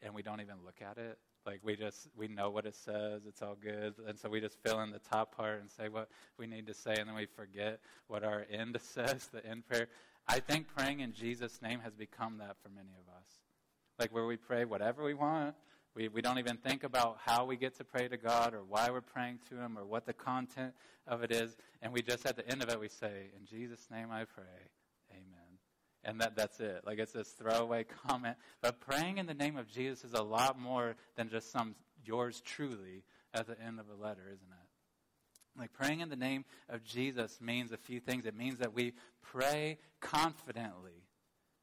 [0.02, 1.20] and we don't even look at it.
[1.46, 4.58] Like we just we know what it says, it's all good, and so we just
[4.64, 6.10] fill in the top part and say what
[6.40, 9.88] we need to say, and then we forget what our end says, the end prayer.
[10.28, 13.28] I think praying in Jesus' name has become that for many of us.
[14.00, 15.56] Like where we pray whatever we want.
[15.96, 18.90] We, we don't even think about how we get to pray to God or why
[18.90, 20.74] we're praying to Him or what the content
[21.06, 21.56] of it is.
[21.82, 24.44] And we just, at the end of it, we say, In Jesus' name I pray.
[25.12, 25.60] Amen.
[26.04, 26.82] And that, that's it.
[26.86, 28.38] Like it's this throwaway comment.
[28.62, 32.42] But praying in the name of Jesus is a lot more than just some yours
[32.42, 34.63] truly at the end of a letter, isn't it?
[35.58, 38.26] Like praying in the name of Jesus means a few things.
[38.26, 41.04] It means that we pray confidently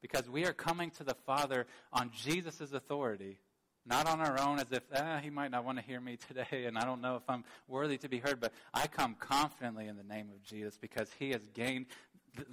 [0.01, 3.39] because we are coming to the Father on Jesus' authority,
[3.85, 6.65] not on our own as if, ah, he might not want to hear me today
[6.65, 9.97] and I don't know if I'm worthy to be heard, but I come confidently in
[9.97, 11.87] the name of Jesus because he has gained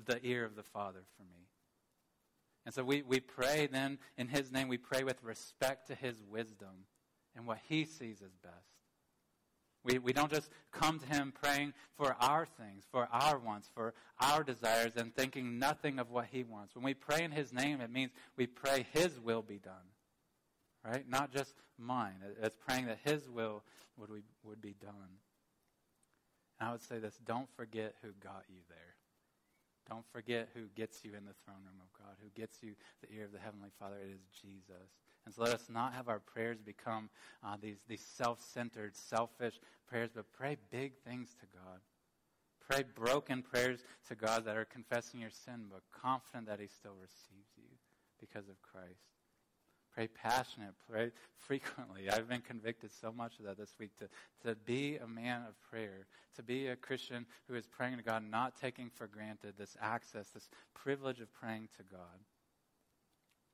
[0.07, 1.46] the ear of the Father for me.
[2.66, 6.20] And so we, we pray then in his name, we pray with respect to his
[6.29, 6.85] wisdom
[7.35, 8.78] and what he sees as best.
[9.85, 13.95] We, we don't just come to Him praying for our things, for our wants, for
[14.21, 16.75] our desires, and thinking nothing of what He wants.
[16.75, 19.75] When we pray in His name, it means we pray His will be done.
[20.85, 21.09] Right?
[21.09, 22.17] Not just mine.
[22.43, 23.62] It's praying that His will
[23.97, 25.19] would, we, would be done.
[26.61, 28.88] And I would say this don't forget who got you there.
[29.88, 33.16] Don't forget who gets you in the throne room of God, who gets you the
[33.16, 33.96] ear of the Heavenly Father.
[34.03, 34.92] It is Jesus.
[35.24, 37.09] And so let us not have our prayers become
[37.42, 41.81] uh, these, these self centered, selfish prayers, but pray big things to God.
[42.68, 46.94] Pray broken prayers to God that are confessing your sin, but confident that He still
[47.01, 47.70] receives you
[48.20, 49.18] because of Christ.
[49.99, 52.09] Pray passionate, pray frequently.
[52.09, 54.09] I've been convicted so much of that this week to,
[54.49, 56.07] to be a man of prayer,
[56.37, 60.29] to be a Christian who is praying to God, not taking for granted this access,
[60.29, 62.21] this privilege of praying to God.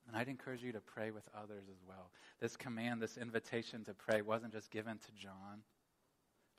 [0.06, 2.10] And I'd encourage you to pray with others as well.
[2.42, 5.62] This command, this invitation to pray wasn't just given to John.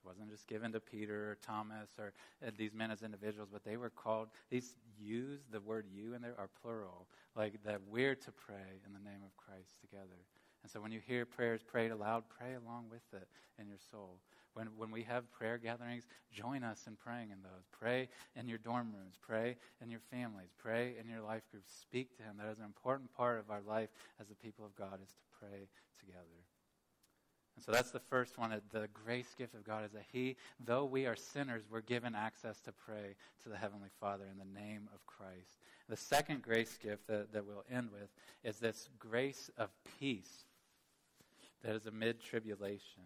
[0.05, 2.13] Wasn't just given to Peter or Thomas or
[2.45, 6.23] uh, these men as individuals, but they were called, these use, the word you and
[6.23, 10.21] there are plural, like that we're to pray in the name of Christ together.
[10.63, 13.27] And so when you hear prayers prayed aloud, pray along with it
[13.59, 14.19] in your soul.
[14.55, 17.65] When, when we have prayer gatherings, join us in praying in those.
[17.77, 19.15] Pray in your dorm rooms.
[19.21, 20.49] Pray in your families.
[20.57, 21.69] Pray in your life groups.
[21.81, 22.37] Speak to Him.
[22.37, 23.89] That is an important part of our life
[24.19, 25.67] as the people of God is to pray
[25.99, 26.41] together.
[27.55, 28.53] And so that's the first one.
[28.71, 32.59] The grace gift of God is that He, though we are sinners, we're given access
[32.61, 35.59] to pray to the Heavenly Father in the name of Christ.
[35.87, 38.09] The second grace gift that, that we'll end with
[38.43, 40.45] is this grace of peace
[41.63, 43.03] that is amid tribulation.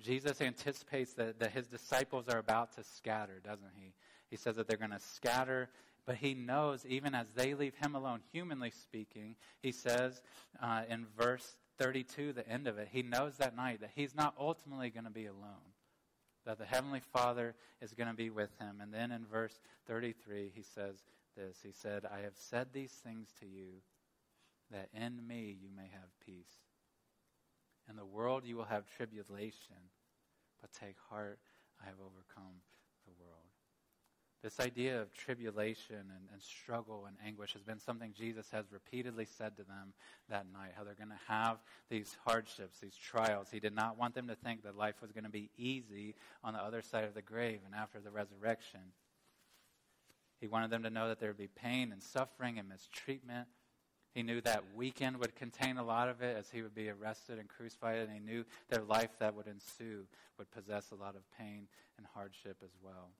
[0.00, 3.92] Jesus anticipates that, that his disciples are about to scatter, doesn't he?
[4.28, 5.68] He says that they're going to scatter,
[6.06, 10.22] but he knows even as they leave him alone, humanly speaking, he says
[10.62, 14.34] uh, in verse 32, the end of it, he knows that night that he's not
[14.38, 15.72] ultimately going to be alone,
[16.44, 18.80] that the Heavenly Father is going to be with him.
[18.82, 20.96] And then in verse 33, he says
[21.36, 23.80] this He said, I have said these things to you
[24.70, 26.52] that in me you may have peace.
[27.88, 29.88] In the world you will have tribulation,
[30.60, 31.38] but take heart,
[31.82, 32.60] I have overcome.
[34.42, 39.26] This idea of tribulation and, and, struggle and anguish has been something Jesus has repeatedly
[39.26, 39.92] said to them
[40.30, 41.58] that night, how they're going to have
[41.90, 43.48] these hardships, these trials.
[43.52, 46.54] He did not want them to think that life was going to be easy on
[46.54, 48.80] the other side of the grave and after the resurrection.
[50.40, 53.46] He wanted them to know that there would be pain and suffering and mistreatment
[54.12, 57.38] he knew that weekend would contain a lot of it as he would be arrested
[57.38, 61.22] and crucified, and he knew their life that would ensue would possess a lot of
[61.38, 63.10] pain and hardship as well.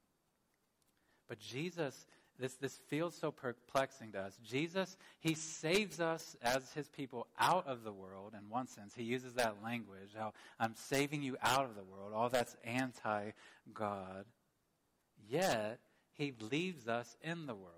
[1.30, 2.06] But Jesus,
[2.40, 4.36] this, this feels so perplexing to us.
[4.44, 8.94] Jesus, he saves us as his people out of the world in one sense.
[8.96, 12.12] He uses that language, how I'm saving you out of the world.
[12.12, 13.30] All that's anti
[13.72, 14.24] God.
[15.28, 15.78] Yet,
[16.14, 17.76] he leaves us in the world.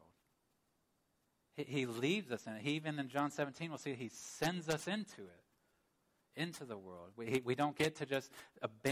[1.54, 2.62] He, he leaves us in it.
[2.62, 5.41] He, even in John 17, we'll see he sends us into it,
[6.36, 7.10] into the world.
[7.16, 8.30] We, we don't get to just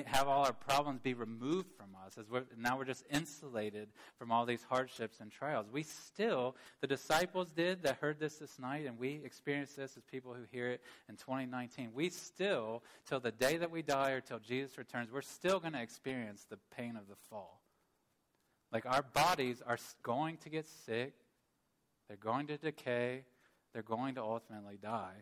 [0.07, 2.19] have all our problems be removed from us.
[2.19, 5.67] As we're, now we're just insulated from all these hardships and trials.
[5.71, 10.03] We still, the disciples did that heard this this night, and we experience this as
[10.05, 11.91] people who hear it in 2019.
[11.95, 15.73] We still, till the day that we die or till Jesus returns, we're still going
[15.75, 17.61] to experience the pain of the fall.
[18.73, 21.15] Like our bodies are going to get sick
[22.11, 23.23] they're going to decay.
[23.73, 25.15] They're going to ultimately die.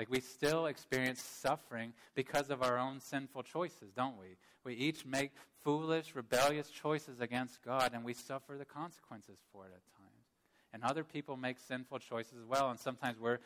[0.00, 4.38] Like we still experience suffering because of our own sinful choices, don't we?
[4.64, 5.30] We each make
[5.62, 10.24] foolish, rebellious choices against God, and we suffer the consequences for it at times.
[10.72, 13.40] And other people make sinful choices as well, and sometimes we're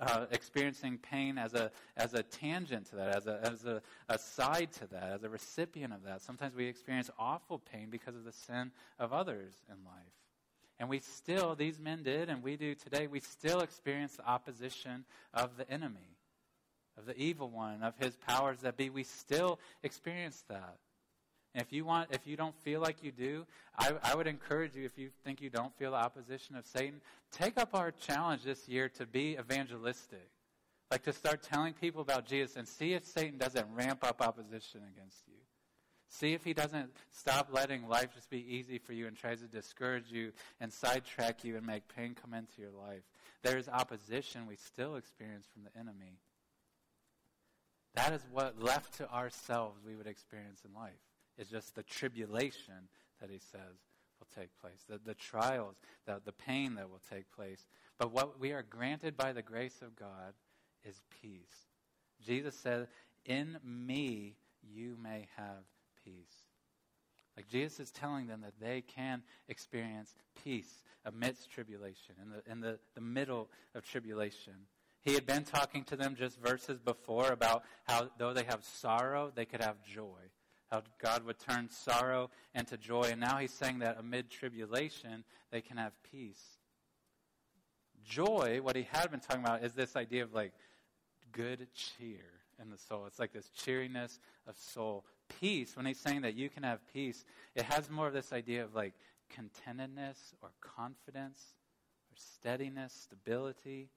[0.00, 4.18] uh, experiencing pain as a, as a tangent to that, as, a, as a, a
[4.18, 6.22] side to that, as a recipient of that.
[6.22, 10.27] Sometimes we experience awful pain because of the sin of others in life.
[10.80, 15.04] And we still, these men did, and we do today, we still experience the opposition
[15.34, 16.16] of the enemy,
[16.96, 18.88] of the evil one, of his powers that be.
[18.88, 20.76] We still experience that.
[21.54, 23.44] And if you want, if you don't feel like you do,
[23.76, 27.00] I, I would encourage you, if you think you don't feel the opposition of Satan,
[27.32, 30.30] take up our challenge this year to be evangelistic.
[30.90, 34.80] Like to start telling people about Jesus and see if Satan doesn't ramp up opposition
[34.94, 35.37] against you.
[36.08, 39.46] See if he doesn't stop letting life just be easy for you and tries to
[39.46, 43.02] discourage you and sidetrack you and make pain come into your life.
[43.42, 46.18] There is opposition we still experience from the enemy.
[47.94, 50.92] That is what left to ourselves we would experience in life.
[51.36, 52.88] It's just the tribulation
[53.20, 53.76] that he says
[54.18, 57.66] will take place, the, the trials, the, the pain that will take place.
[57.98, 60.34] But what we are granted by the grace of God
[60.84, 61.68] is peace.
[62.24, 62.88] Jesus said,
[63.26, 65.64] In me you may have
[66.04, 66.48] peace.
[67.36, 72.60] Like Jesus is telling them that they can experience peace amidst tribulation, in the, in
[72.60, 74.54] the, the middle of tribulation.
[75.02, 79.30] He had been talking to them just verses before about how, though they have sorrow,
[79.32, 80.18] they could have joy.
[80.70, 83.04] How God would turn sorrow into joy.
[83.12, 86.42] And now he's saying that amid tribulation, they can have peace.
[88.04, 90.52] Joy, what he had been talking about, is this idea of like
[91.32, 92.24] good cheer
[92.60, 93.04] in the soul.
[93.06, 95.04] It's like this cheeriness of soul.
[95.40, 97.24] Peace, when he's saying that you can have peace,
[97.54, 98.94] it has more of this idea of like
[99.30, 101.54] contentedness or confidence
[102.10, 103.88] or steadiness, stability.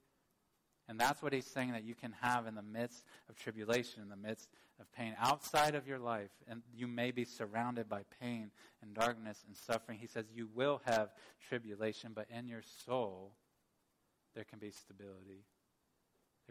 [0.87, 4.09] And that's what he's saying that you can have in the midst of tribulation, in
[4.09, 5.15] the midst of pain.
[5.19, 8.51] Outside of your life, and you may be surrounded by pain
[8.81, 9.99] and darkness and suffering.
[9.99, 11.11] He says you will have
[11.47, 13.31] tribulation, but in your soul,
[14.35, 15.45] there can be stability.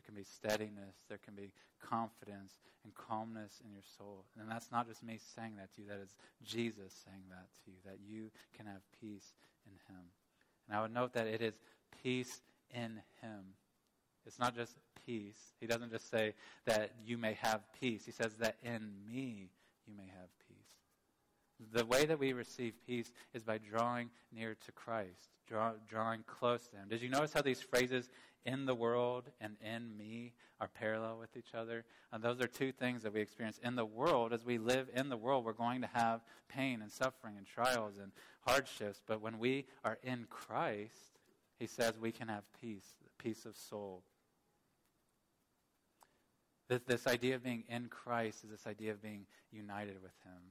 [0.00, 0.96] There can be steadiness.
[1.10, 1.52] There can be
[1.86, 4.24] confidence and calmness in your soul.
[4.40, 7.70] And that's not just me saying that to you, that is Jesus saying that to
[7.70, 9.34] you, that you can have peace
[9.66, 10.02] in Him.
[10.66, 11.60] And I would note that it is
[12.02, 12.40] peace
[12.74, 13.52] in Him.
[14.26, 14.74] It's not just
[15.04, 15.52] peace.
[15.60, 16.32] He doesn't just say
[16.64, 18.06] that you may have peace.
[18.06, 19.50] He says that in me
[19.86, 21.74] you may have peace.
[21.74, 26.66] The way that we receive peace is by drawing near to Christ, draw, drawing close
[26.68, 26.88] to Him.
[26.88, 28.08] Did you notice how these phrases
[28.44, 31.84] in the world and in me are parallel with each other.
[32.12, 33.58] And those are two things that we experience.
[33.62, 36.90] In the world, as we live in the world, we're going to have pain and
[36.90, 38.12] suffering and trials and
[38.46, 39.00] hardships.
[39.06, 41.18] But when we are in Christ,
[41.58, 44.02] he says we can have peace, peace of soul.
[46.68, 50.42] This, this idea of being in Christ is this idea of being united with him.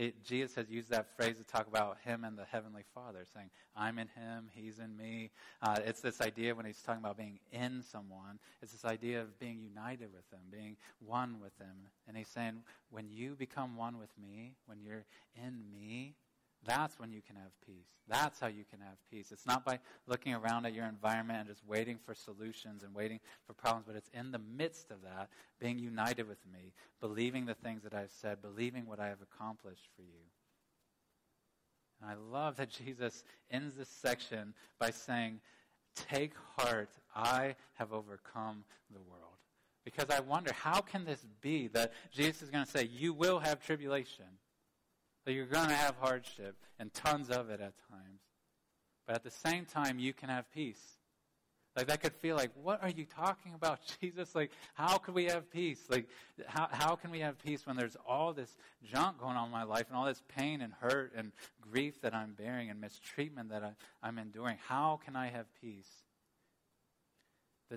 [0.00, 3.50] He, Jesus has used that phrase to talk about him and the Heavenly Father, saying,
[3.76, 5.30] I'm in him, he's in me.
[5.60, 9.38] Uh, it's this idea when he's talking about being in someone, it's this idea of
[9.38, 11.76] being united with them, being one with them.
[12.08, 15.04] And he's saying, when you become one with me, when you're
[15.36, 16.14] in me,
[16.66, 17.88] that's when you can have peace.
[18.06, 19.32] That's how you can have peace.
[19.32, 23.20] It's not by looking around at your environment and just waiting for solutions and waiting
[23.46, 27.54] for problems, but it's in the midst of that, being united with me, believing the
[27.54, 30.20] things that I've said, believing what I have accomplished for you.
[32.02, 35.40] And I love that Jesus ends this section by saying,
[35.94, 39.24] Take heart, I have overcome the world.
[39.84, 43.38] Because I wonder, how can this be that Jesus is going to say, You will
[43.38, 44.26] have tribulation?
[45.24, 48.20] That you're going to have hardship and tons of it at times.
[49.06, 50.80] But at the same time, you can have peace.
[51.76, 54.34] Like that could feel like, what are you talking about, Jesus?
[54.34, 55.80] Like, how could we have peace?
[55.88, 56.08] Like,
[56.46, 59.62] how, how can we have peace when there's all this junk going on in my
[59.62, 63.62] life and all this pain and hurt and grief that I'm bearing and mistreatment that
[63.62, 64.56] I, I'm enduring?
[64.66, 65.88] How can I have peace?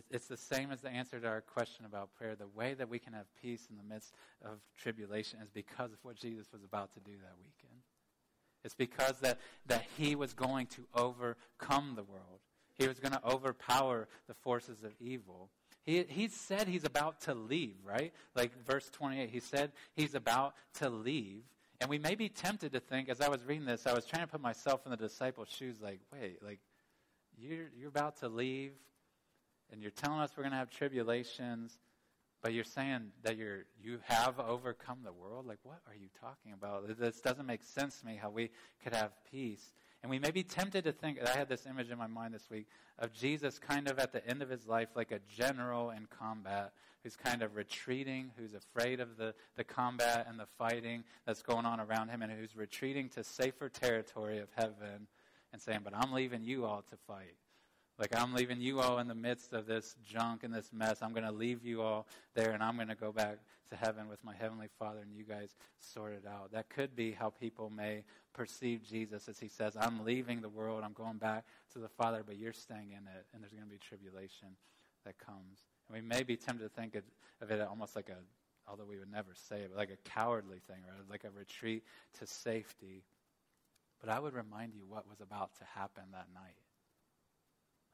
[0.10, 2.36] It's the same as the answer to our question about prayer.
[2.36, 4.14] The way that we can have peace in the midst
[4.44, 7.82] of tribulation is because of what Jesus was about to do that weekend.
[8.64, 12.40] It's because that, that he was going to overcome the world.
[12.78, 15.50] He was going to overpower the forces of evil.
[15.86, 18.14] He, he said he's about to leave, right?
[18.36, 21.44] Like verse 28, he said he's about to leave.
[21.82, 24.24] And we may be tempted to think, as I was reading this, I was trying
[24.24, 26.60] to put myself in the disciples' shoes, like, wait, like,
[27.38, 28.72] you're, you're about to leave
[29.74, 31.80] and you're telling us we're going to have tribulations,
[32.44, 35.48] but you're saying that you're you have overcome the world.
[35.48, 36.88] Like, what are you talking about?
[37.00, 38.20] This doesn't make sense to me.
[38.22, 38.52] How we
[38.84, 41.18] could have peace, and we may be tempted to think.
[41.26, 42.68] I had this image in my mind this week
[43.00, 46.74] of Jesus, kind of at the end of his life, like a general in combat
[47.02, 51.66] who's kind of retreating, who's afraid of the, the combat and the fighting that's going
[51.66, 55.08] on around him, and who's retreating to safer territory of heaven
[55.52, 57.36] and saying, But I'm leaving you all to fight.
[58.00, 61.02] Like, I'm leaving you all in the midst of this junk and this mess.
[61.02, 63.38] I'm going to leave you all there, and I'm going to go back
[63.70, 66.52] to heaven with my Heavenly Father, and you guys sort it out.
[66.54, 70.84] That could be how people may perceive Jesus as He says, I'm leaving the world,
[70.84, 73.70] I'm going back to the Father, but you're staying in it, and there's going to
[73.70, 74.50] be tribulation
[75.06, 75.66] that comes.
[75.88, 76.96] And we may be tempted to think
[77.42, 78.18] of it almost like a,
[78.70, 81.10] although we would never say it, but like a cowardly thing, right?
[81.10, 81.84] Like a retreat
[82.20, 83.04] to safety.
[84.00, 86.58] But I would remind you what was about to happen that night.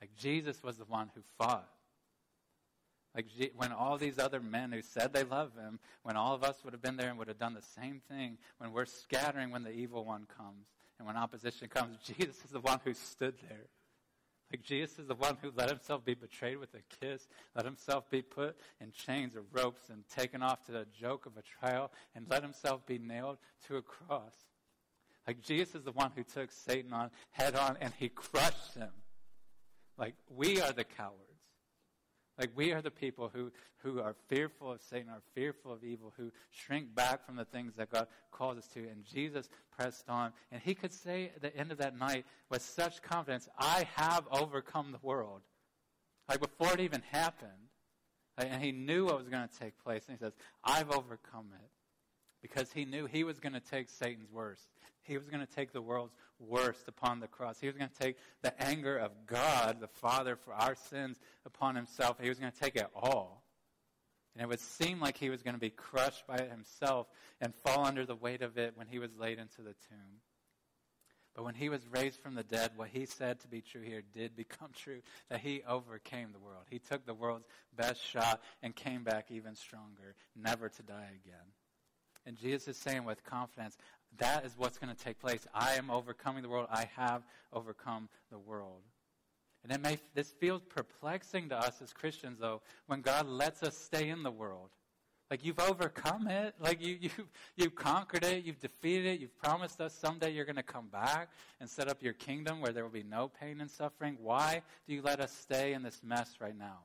[0.01, 1.69] Like Jesus was the one who fought.
[3.15, 3.25] Like
[3.55, 6.73] when all these other men who said they love him, when all of us would
[6.73, 9.71] have been there and would have done the same thing, when we're scattering when the
[9.71, 13.65] evil one comes and when opposition comes, Jesus is the one who stood there.
[14.51, 18.09] Like Jesus is the one who let himself be betrayed with a kiss, let himself
[18.09, 21.91] be put in chains or ropes and taken off to the joke of a trial,
[22.15, 23.37] and let himself be nailed
[23.67, 24.33] to a cross.
[25.27, 28.89] Like Jesus is the one who took Satan on head on and he crushed him.
[29.99, 31.15] Like we are the cowards.
[32.37, 33.51] Like we are the people who,
[33.83, 37.75] who are fearful of Satan, are fearful of evil, who shrink back from the things
[37.75, 38.79] that God calls us to.
[38.79, 40.31] And Jesus pressed on.
[40.49, 44.25] And he could say at the end of that night with such confidence, I have
[44.31, 45.41] overcome the world.
[46.29, 47.51] Like before it even happened.
[48.37, 50.03] and he knew what was going to take place.
[50.07, 50.33] And he says,
[50.63, 51.69] I've overcome it.
[52.41, 54.63] Because he knew he was going to take Satan's worst.
[55.03, 57.59] He was going to take the world's worst upon the cross.
[57.59, 61.75] He was going to take the anger of God, the Father, for our sins upon
[61.75, 62.17] himself.
[62.21, 63.43] He was going to take it all.
[64.35, 67.07] And it would seem like he was going to be crushed by it himself
[67.41, 70.21] and fall under the weight of it when he was laid into the tomb.
[71.35, 74.01] But when he was raised from the dead, what he said to be true here
[74.13, 76.63] did become true that he overcame the world.
[76.69, 81.45] He took the world's best shot and came back even stronger, never to die again.
[82.25, 83.77] And Jesus is saying with confidence,
[84.17, 85.47] that is what's going to take place.
[85.53, 86.67] I am overcoming the world.
[86.71, 88.81] I have overcome the world.
[89.63, 93.77] And it may, this feels perplexing to us as Christians, though, when God lets us
[93.77, 94.69] stay in the world.
[95.29, 96.55] Like you've overcome it.
[96.59, 97.09] Like you, you,
[97.55, 98.43] you've conquered it.
[98.43, 99.19] You've defeated it.
[99.19, 102.71] You've promised us someday you're going to come back and set up your kingdom where
[102.71, 104.17] there will be no pain and suffering.
[104.21, 106.79] Why do you let us stay in this mess right now?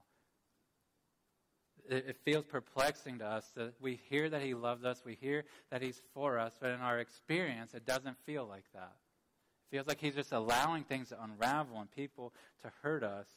[1.88, 5.82] It, feels perplexing to us that we hear that He loves us, we hear that
[5.82, 8.92] He's for us, but in our experience, it doesn't feel like that.
[8.92, 12.32] It feels like He's just allowing things to unravel and people
[12.62, 13.28] to hurt us.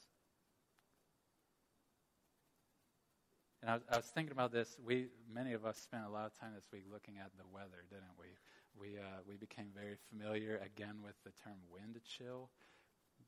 [3.62, 4.78] And I was, I was, thinking about this.
[4.86, 7.84] We, many of us spent a lot of time this week looking at the weather,
[7.90, 8.28] didn't we?
[8.80, 12.50] We, uh, we became very familiar again with the term wind chill.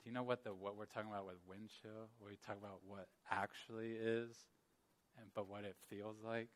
[0.04, 2.08] Do you know what the what we're talking about with wind chill?
[2.26, 4.30] We talk about what actually is
[5.20, 6.50] and but what it feels like.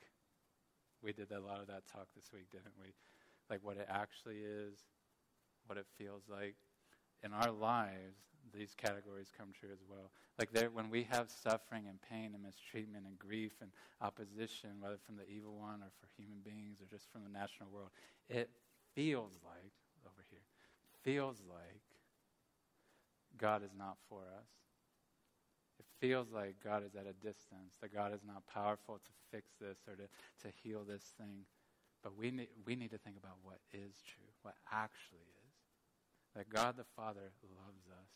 [1.01, 2.93] We did a lot of that talk this week, didn't we?
[3.49, 4.79] Like what it actually is,
[5.67, 6.55] what it feels like.
[7.23, 8.15] In our lives,
[8.53, 10.11] these categories come true as well.
[10.39, 14.97] Like there, when we have suffering and pain and mistreatment and grief and opposition, whether
[15.05, 17.89] from the evil one or for human beings or just from the national world,
[18.29, 18.49] it
[18.95, 19.73] feels like,
[20.05, 20.45] over here,
[21.03, 21.81] feels like
[23.37, 24.62] God is not for us
[26.03, 29.79] feels like God is at a distance, that God is not powerful to fix this
[29.87, 30.03] or to,
[30.43, 31.47] to heal this thing.
[32.03, 35.55] But we need, we need to think about what is true, what actually is.
[36.35, 38.11] That God the Father loves us.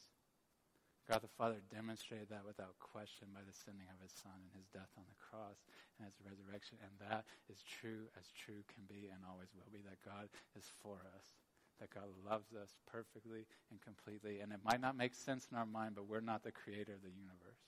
[1.07, 4.67] God the Father demonstrated that without question by the sending of his Son and his
[4.75, 5.63] death on the cross
[5.95, 6.83] and his resurrection.
[6.83, 10.27] And that is true as true can be and always will be, that God
[10.59, 11.39] is for us
[11.79, 14.41] that God loves us perfectly and completely.
[14.41, 17.05] And it might not make sense in our mind, but we're not the creator of
[17.05, 17.61] the universe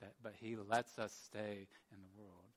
[0.00, 2.50] that, but He lets us stay in the world.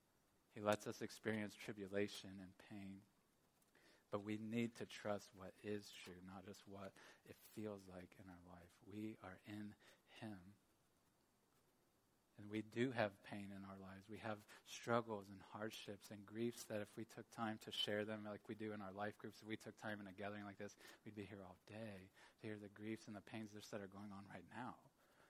[0.53, 3.01] He lets us experience tribulation and pain.
[4.11, 6.93] But we need to trust what is true, not just what
[7.25, 8.69] it feels like in our life.
[8.85, 9.73] We are in
[10.21, 10.37] Him.
[12.37, 14.05] And we do have pain in our lives.
[14.09, 18.21] We have struggles and hardships and griefs that if we took time to share them
[18.25, 20.57] like we do in our life groups, if we took time in a gathering like
[20.57, 20.75] this,
[21.05, 22.09] we'd be here all day
[22.41, 24.75] to hear the griefs and the pains that are going on right now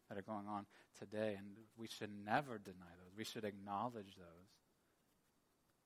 [0.09, 0.65] that are going on
[0.97, 1.35] today.
[1.37, 1.47] And
[1.77, 3.17] we should never deny those.
[3.17, 4.49] We should acknowledge those.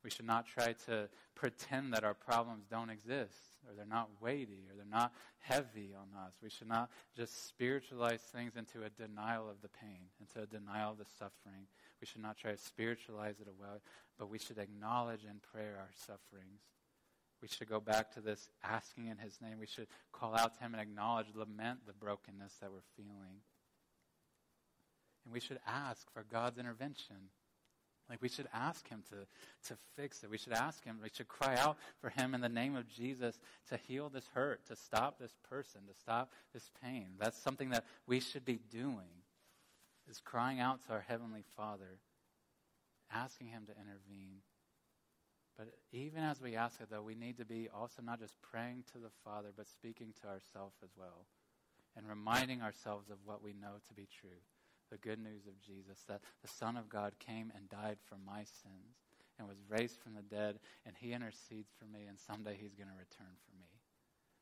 [0.03, 3.35] We should not try to pretend that our problems don't exist,
[3.67, 6.35] or they're not weighty, or they're not heavy on us.
[6.41, 10.91] We should not just spiritualize things into a denial of the pain, into a denial
[10.91, 11.67] of the suffering.
[11.99, 13.79] We should not try to spiritualize it away,
[14.17, 16.61] but we should acknowledge in prayer our sufferings.
[17.41, 19.59] We should go back to this asking in His name.
[19.59, 23.41] We should call out to Him and acknowledge, lament the brokenness that we're feeling.
[25.27, 27.17] And we should ask for God's intervention.
[28.09, 29.27] Like we should ask him to,
[29.67, 30.29] to fix it.
[30.29, 33.37] We should ask him, we should cry out for him in the name of Jesus
[33.67, 37.07] to heal this hurt, to stop this person, to stop this pain.
[37.19, 39.25] That's something that we should be doing,
[40.09, 41.99] is crying out to our Heavenly Father,
[43.13, 44.37] asking him to intervene.
[45.57, 48.85] But even as we ask it, though, we need to be also not just praying
[48.93, 51.25] to the Father, but speaking to ourselves as well,
[51.97, 54.39] and reminding ourselves of what we know to be true
[54.89, 58.43] the good news of Jesus that the Son of God came and died for my
[58.43, 58.97] sins
[59.37, 62.89] and was raised from the dead, and he intercedes for me, and someday he's going
[62.89, 63.69] to return for me.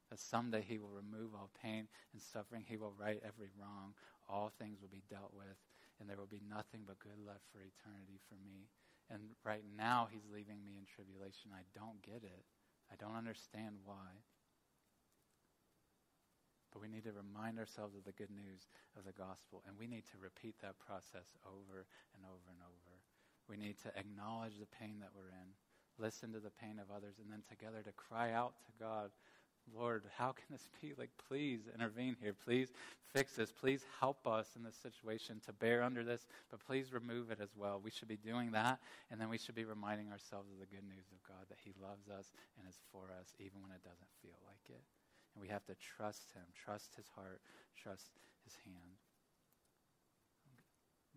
[0.10, 3.92] That someday he will remove all pain and suffering, he will right every wrong,
[4.30, 5.60] all things will be dealt with,
[6.00, 8.70] and there will be nothing but good left for eternity for me.
[9.10, 11.54] And right now, he's leaving me in tribulation.
[11.54, 12.46] I don't get it.
[12.92, 14.24] I don't understand why.
[16.76, 18.68] But we need to remind ourselves of the good news
[19.00, 22.94] of the gospel, and we need to repeat that process over and over and over.
[23.48, 25.56] We need to acknowledge the pain that we're in,
[25.96, 29.16] listen to the pain of others, and then together to cry out to God,
[29.72, 30.92] Lord, how can this be?
[31.00, 32.36] Like, please intervene here.
[32.36, 32.76] Please
[33.16, 33.56] fix this.
[33.56, 37.56] Please help us in this situation to bear under this, but please remove it as
[37.56, 37.80] well.
[37.82, 40.84] We should be doing that, and then we should be reminding ourselves of the good
[40.84, 44.12] news of God that He loves us and is for us, even when it doesn't
[44.22, 44.84] feel like it.
[45.36, 47.42] And we have to trust Him, trust His heart,
[47.76, 48.10] trust
[48.44, 48.96] His hand.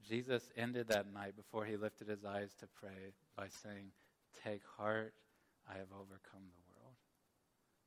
[0.09, 3.93] Jesus ended that night before he lifted his eyes to pray by saying,
[4.45, 5.13] Take heart,
[5.69, 6.97] I have overcome the world.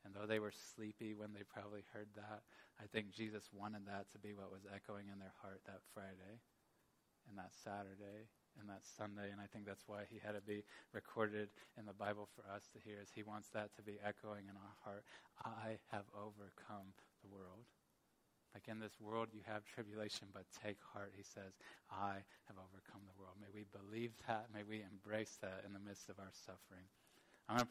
[0.05, 2.41] And though they were sleepy when they probably heard that,
[2.77, 6.41] I think Jesus wanted that to be what was echoing in their heart that Friday
[7.29, 8.29] and that Saturday
[8.59, 9.31] and that Sunday.
[9.31, 12.67] And I think that's why he had to be recorded in the Bible for us
[12.73, 15.03] to hear, is he wants that to be echoing in our heart.
[15.43, 16.91] I have overcome
[17.23, 17.65] the world.
[18.53, 21.55] Like in this world, you have tribulation, but take heart, he says,
[21.87, 22.19] I
[22.51, 23.39] have overcome the world.
[23.39, 24.51] May we believe that.
[24.51, 26.83] May we embrace that in the midst of our suffering.
[27.47, 27.67] I'm